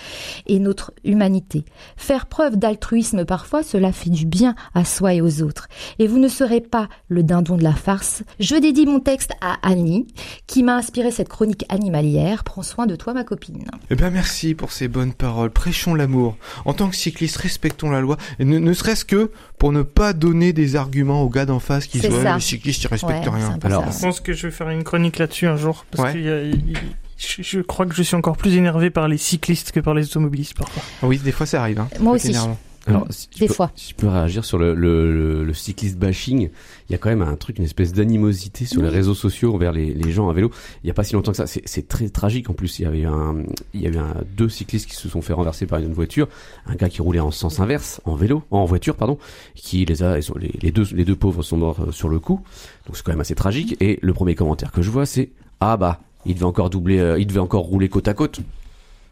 et 0.47 0.61
notre 0.61 0.93
humanité. 1.05 1.65
Faire 1.97 2.27
preuve 2.27 2.57
d'altruisme 2.57 3.25
parfois, 3.25 3.63
cela 3.65 3.91
fait 3.91 4.11
du 4.11 4.25
bien 4.25 4.55
à 4.75 4.85
soi 4.85 5.15
et 5.15 5.21
aux 5.21 5.43
autres. 5.43 5.69
Et 5.99 6.07
vous 6.07 6.19
ne 6.19 6.29
serez 6.29 6.61
pas 6.61 6.89
le 7.09 7.25
dindon 7.25 7.57
de 7.57 7.65
la 7.65 7.75
farce. 7.75 8.23
Je 8.39 8.55
dédie 8.55 8.87
mon 8.87 9.01
texte 9.01 9.33
à 9.41 9.57
Annie, 9.63 10.07
qui 10.47 10.63
m'a 10.63 10.77
inspiré 10.77 11.11
cette 11.11 11.29
chronique 11.29 11.65
animalière. 11.69 12.45
Prends 12.45 12.63
soin 12.63 12.87
de 12.87 12.95
toi, 12.95 13.15
ma 13.15 13.25
copine. 13.25 13.65
Eh 13.91 13.97
ben 13.97 14.11
merci 14.11 14.55
pour 14.55 14.71
ces 14.71 14.87
bonnes 14.87 15.13
paroles. 15.13 15.51
Prêchons 15.51 15.95
l'amour. 15.95 16.37
En 16.65 16.73
tant 16.73 16.89
que 16.89 16.97
cycliste, 16.97 17.37
respectons 17.39 17.91
la 17.91 18.01
loi. 18.01 18.17
Et 18.39 18.45
ne, 18.45 18.59
ne 18.59 18.73
serait-ce 18.73 19.05
que 19.05 19.33
pour 19.59 19.73
ne 19.73 19.83
pas 19.83 20.13
donner 20.13 20.53
des 20.53 20.77
arguments 20.77 21.23
aux 21.23 21.29
gars 21.29 21.47
d'en 21.47 21.59
face 21.59 21.87
qui 21.87 21.99
C'est 21.99 22.11
cyclistes 22.45 22.83
ils 22.85 22.89
respectent 22.89 23.25
Ouais, 23.27 23.31
rien. 23.31 23.59
Alors, 23.65 23.91
Je 23.91 23.99
pense 24.01 24.21
que 24.21 24.33
je 24.33 24.47
vais 24.47 24.53
faire 24.53 24.69
une 24.71 24.85
chronique 24.85 25.19
là-dessus 25.19 25.47
un 25.47 25.57
jour. 25.57 25.85
Parce 25.91 26.05
Ouais. 26.05 26.13
qu'il 26.13 26.23
y 26.25 26.29
a- 26.31 26.43
il- 26.43 26.71
il- 26.71 26.77
je, 27.17 27.43
je 27.43 27.61
crois 27.61 27.87
que 27.87 27.95
je 27.95 28.03
suis 28.03 28.17
encore 28.17 28.37
plus 28.37 28.55
énervé 28.57 28.91
par 28.91 29.09
les 29.09 29.17
cyclistes 29.19 29.73
que 29.73 29.81
par 29.81 29.95
les 29.95 30.05
automobilistes 30.07 30.55
parfois. 30.57 30.83
Oui, 31.03 31.19
des 31.19 31.33
fois 31.33 31.47
ça 31.47 31.61
arrive. 31.61 31.81
Hein. 31.81 31.89
Moi 32.01 32.19
C'est 32.19 32.29
aussi. 32.29 32.37
énervant. 32.37 32.59
Alors, 32.87 33.07
si 33.11 33.29
Des 33.39 33.47
peux- 33.47 33.55
fois. 33.55 33.71
Si 33.75 33.91
je 33.91 33.95
peux 33.95 34.09
réagir 34.09 34.45
sur 34.45 34.59
le, 34.59 34.75
le, 34.75 35.11
le, 35.13 35.45
le 35.45 35.55
cycliste 35.55 35.97
bashing, 35.99 36.51
il 36.89 36.93
y 36.93 36.95
a 36.95 36.99
quand 36.99 37.09
même 37.09 37.23
un 37.23 37.35
truc, 37.37 37.59
une 37.59 37.65
espèce 37.65 37.93
d'animosité 37.95 38.67
sur 38.67 38.83
les 38.83 38.91
réseaux 38.91 39.15
sociaux 39.15 39.55
envers 39.55 39.73
les, 39.73 39.95
les 39.95 40.13
gens 40.13 40.29
à 40.29 40.35
vélo. 40.35 40.51
Il 40.83 40.87
y 40.89 40.91
a 40.91 40.95
pas 40.95 41.03
si 41.05 41.15
longtemps 41.15 41.31
que 41.31 41.37
ça. 41.39 41.47
C'est- 41.47 41.89
très 41.89 42.09
tragique 42.11 42.51
en 42.51 42.53
plus. 42.53 42.79
Il 42.79 42.83
y 42.83 42.85
avait 42.87 43.01
eu 43.01 43.07
un, 43.07 43.37
il 43.73 43.81
y 43.81 43.87
avait 43.87 43.99
un, 43.99 44.15
deux 44.37 44.49
cyclistes 44.49 44.89
qui 44.89 44.97
se 44.97 45.09
sont 45.09 45.23
fait 45.23 45.33
renverser 45.33 45.67
par 45.67 45.79
une 45.81 45.93
voiture. 45.95 46.29
Un 46.67 46.75
gars 46.75 46.89
qui 46.91 47.01
roulait 47.01 47.21
en 47.21 47.31
sens 47.31 47.59
inverse, 47.61 48.01
en 48.05 48.17
vélo, 48.17 48.43
en 48.51 48.65
voiture, 48.67 48.97
pardon, 48.97 49.19
qui 49.55 49.85
les 49.87 50.03
a, 50.03 50.19
les 50.63 50.71
deux, 50.71 50.85
les 50.93 51.05
deux 51.05 51.17
pauvres 51.17 51.43
sont 51.43 51.57
morts 51.57 51.81
euh, 51.89 51.93
sur 51.93 52.09
le 52.11 52.19
coup. 52.19 52.41
Donc 52.87 52.97
c'est 52.97 53.03
quand 53.03 53.13
même 53.13 53.21
assez 53.21 53.35
tragique. 53.35 53.77
Et 53.81 53.99
le 54.03 54.13
premier 54.13 54.35
commentaire 54.35 54.73
que 54.73 54.83
je 54.83 54.91
vois, 54.91 55.07
c'est 55.07 55.31
ah 55.61 55.77
bah, 55.79 56.01
il 56.27 56.35
devait 56.35 56.45
encore 56.45 56.69
doubler, 56.71 56.99
euh, 56.99 57.19
il 57.19 57.27
devait 57.27 57.41
encore 57.41 57.63
rouler 57.65 57.89
côte 57.89 58.09
à 58.09 58.15
côte. 58.15 58.41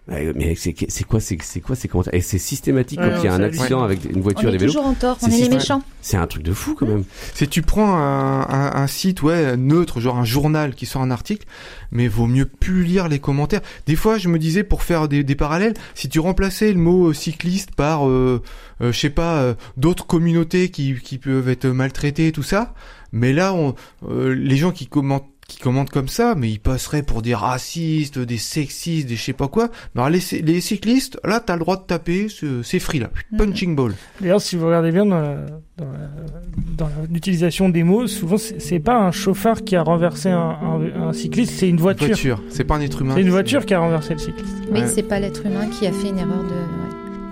Ouais, 0.09 0.33
Mais 0.35 0.57
c'est 0.57 0.75
c'est 0.89 1.05
quoi, 1.05 1.21
c'est 1.21 1.39
c'est 1.43 1.61
quoi 1.61 1.77
ces 1.77 1.87
commentaires 1.87 2.13
Et 2.15 2.21
c'est 2.21 2.39
systématique 2.39 2.99
Ouais, 2.99 3.09
quand 3.11 3.21
il 3.23 3.25
y 3.27 3.29
a 3.29 3.35
un 3.35 3.43
accident 3.43 3.85
avec 3.85 4.05
une 4.05 4.21
voiture 4.21 4.49
on 4.49 4.51
des 4.51 4.57
est 4.57 4.59
vélos. 4.59 4.73
toujours 4.73 4.87
en 4.89 4.95
tort, 4.95 5.17
on 5.23 5.29
est 5.29 5.39
les 5.43 5.49
méchants. 5.49 5.81
C'est 6.01 6.17
un 6.17 6.27
truc 6.27 6.43
de 6.43 6.53
fou 6.53 6.75
quand 6.75 6.87
même. 6.87 7.05
Si 7.35 7.47
tu 7.47 7.63
prends 7.63 7.95
un, 7.97 8.41
un, 8.41 8.73
un 8.83 8.87
site 8.89 9.23
ouais 9.23 9.57
neutre, 9.57 10.01
genre 10.01 10.19
un 10.19 10.25
journal 10.25 10.75
qui 10.75 10.87
sort 10.87 11.03
un 11.03 11.13
article, 11.13 11.47
mais 11.93 12.09
vaut 12.09 12.27
mieux 12.27 12.47
plus 12.47 12.83
lire 12.83 13.07
les 13.09 13.21
commentaires. 13.21 13.61
Des 13.87 13.95
fois, 13.95 14.19
je 14.19 14.29
me 14.29 14.41
disais 14.41 14.65
pour 14.65 14.83
faire 14.83 15.07
des, 15.07 15.23
des 15.23 15.37
parallèles, 15.37 15.75
si 15.95 16.09
tu 16.09 16.19
remplaçais 16.19 16.73
le 16.73 16.81
mot 16.81 17.11
euh, 17.11 17.13
cycliste 17.15 17.71
par, 17.77 18.09
euh, 18.09 18.43
euh, 18.81 18.91
je 18.91 18.99
sais 18.99 19.09
pas, 19.11 19.37
euh, 19.43 19.55
d'autres 19.77 20.05
communautés 20.07 20.71
qui, 20.71 20.97
qui 21.01 21.19
peuvent 21.19 21.49
être 21.49 21.67
maltraitées, 21.69 22.33
tout 22.33 22.43
ça. 22.43 22.75
Mais 23.13 23.33
là, 23.33 23.55
on, 23.55 23.77
euh, 24.11 24.35
les 24.35 24.57
gens 24.57 24.73
qui 24.73 24.89
commentent 24.89 25.29
qui 25.53 25.59
commentent 25.61 25.91
comme 25.91 26.09
ça, 26.09 26.35
mais 26.37 26.51
ils 26.51 26.59
passeraient 26.61 27.03
pour 27.03 27.23
des 27.23 27.35
racistes, 27.35 28.19
des 28.19 28.39
sexistes, 28.39 29.09
des 29.09 29.17
je 29.17 29.23
sais 29.23 29.33
pas 29.33 29.49
quoi. 29.49 29.69
Mais 29.95 30.03
alors, 30.03 30.11
les, 30.11 30.41
les 30.43 30.61
cyclistes, 30.61 31.19
là, 31.25 31.41
t'as 31.41 31.55
le 31.55 31.61
droit 31.61 31.77
de 31.77 31.83
taper, 31.83 32.27
c'est 32.63 32.79
free 32.79 32.99
là, 32.99 33.11
punching 33.37 33.75
ball. 33.77 33.95
D'ailleurs, 34.21 34.41
si 34.41 34.57
vous 34.57 34.67
regardez 34.67 34.91
bien 34.93 35.05
dans 35.05 36.89
l'utilisation 37.11 37.69
des 37.69 37.83
mots, 37.83 38.07
souvent 38.07 38.37
c'est 38.39 38.79
pas 38.81 38.97
un 38.99 39.11
chauffeur 39.13 39.63
qui 39.65 39.77
a 39.77 39.83
renversé 39.83 40.29
un, 40.31 40.39
un- 40.39 41.09
un 41.09 41.13
cycliste, 41.13 41.53
c'est 41.57 41.69
une 41.69 41.77
voiture. 41.79 42.09
Voiture, 42.09 42.43
c'est 42.49 42.65
pas 42.65 42.77
un 42.77 42.81
être 42.81 43.03
humain. 43.03 43.15
C'est 43.15 43.23
une 43.23 43.31
voiture 43.31 43.65
qui 43.67 43.75
a 43.75 43.81
renversé 43.81 44.15
le 44.15 44.19
cycliste. 44.19 44.57
Oui, 44.71 44.81
Ouais. 44.81 44.87
c'est 44.89 45.03
pas 45.03 45.19
l'être 45.21 45.45
humain 45.47 45.67
qui 45.69 45.87
a 45.87 45.93
fait 45.93 46.09
une 46.09 46.19
erreur 46.19 46.43
de. 46.43 46.82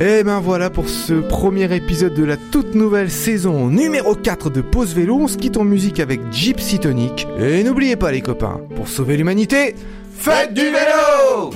Et 0.02 0.24
ben 0.24 0.40
voilà 0.40 0.70
pour 0.70 0.88
ce 0.88 1.12
premier 1.12 1.76
épisode 1.76 2.14
de 2.14 2.24
la 2.24 2.38
toute 2.38 2.74
nouvelle 2.74 3.10
saison 3.10 3.66
numéro 3.66 4.14
4 4.14 4.48
de 4.48 4.62
Pause 4.62 4.94
Vélo. 4.94 5.18
On 5.20 5.28
se 5.28 5.36
quitte 5.36 5.58
en 5.58 5.64
musique 5.64 6.00
avec 6.00 6.22
Gypsy 6.32 6.78
Tonic. 6.78 7.28
Et 7.38 7.62
n'oubliez 7.62 7.96
pas 7.96 8.10
les 8.10 8.22
copains, 8.22 8.62
pour 8.76 8.88
sauver 8.88 9.18
l'humanité, 9.18 9.74
faites 10.16 10.54
du 10.54 10.62
vélo 10.62 11.50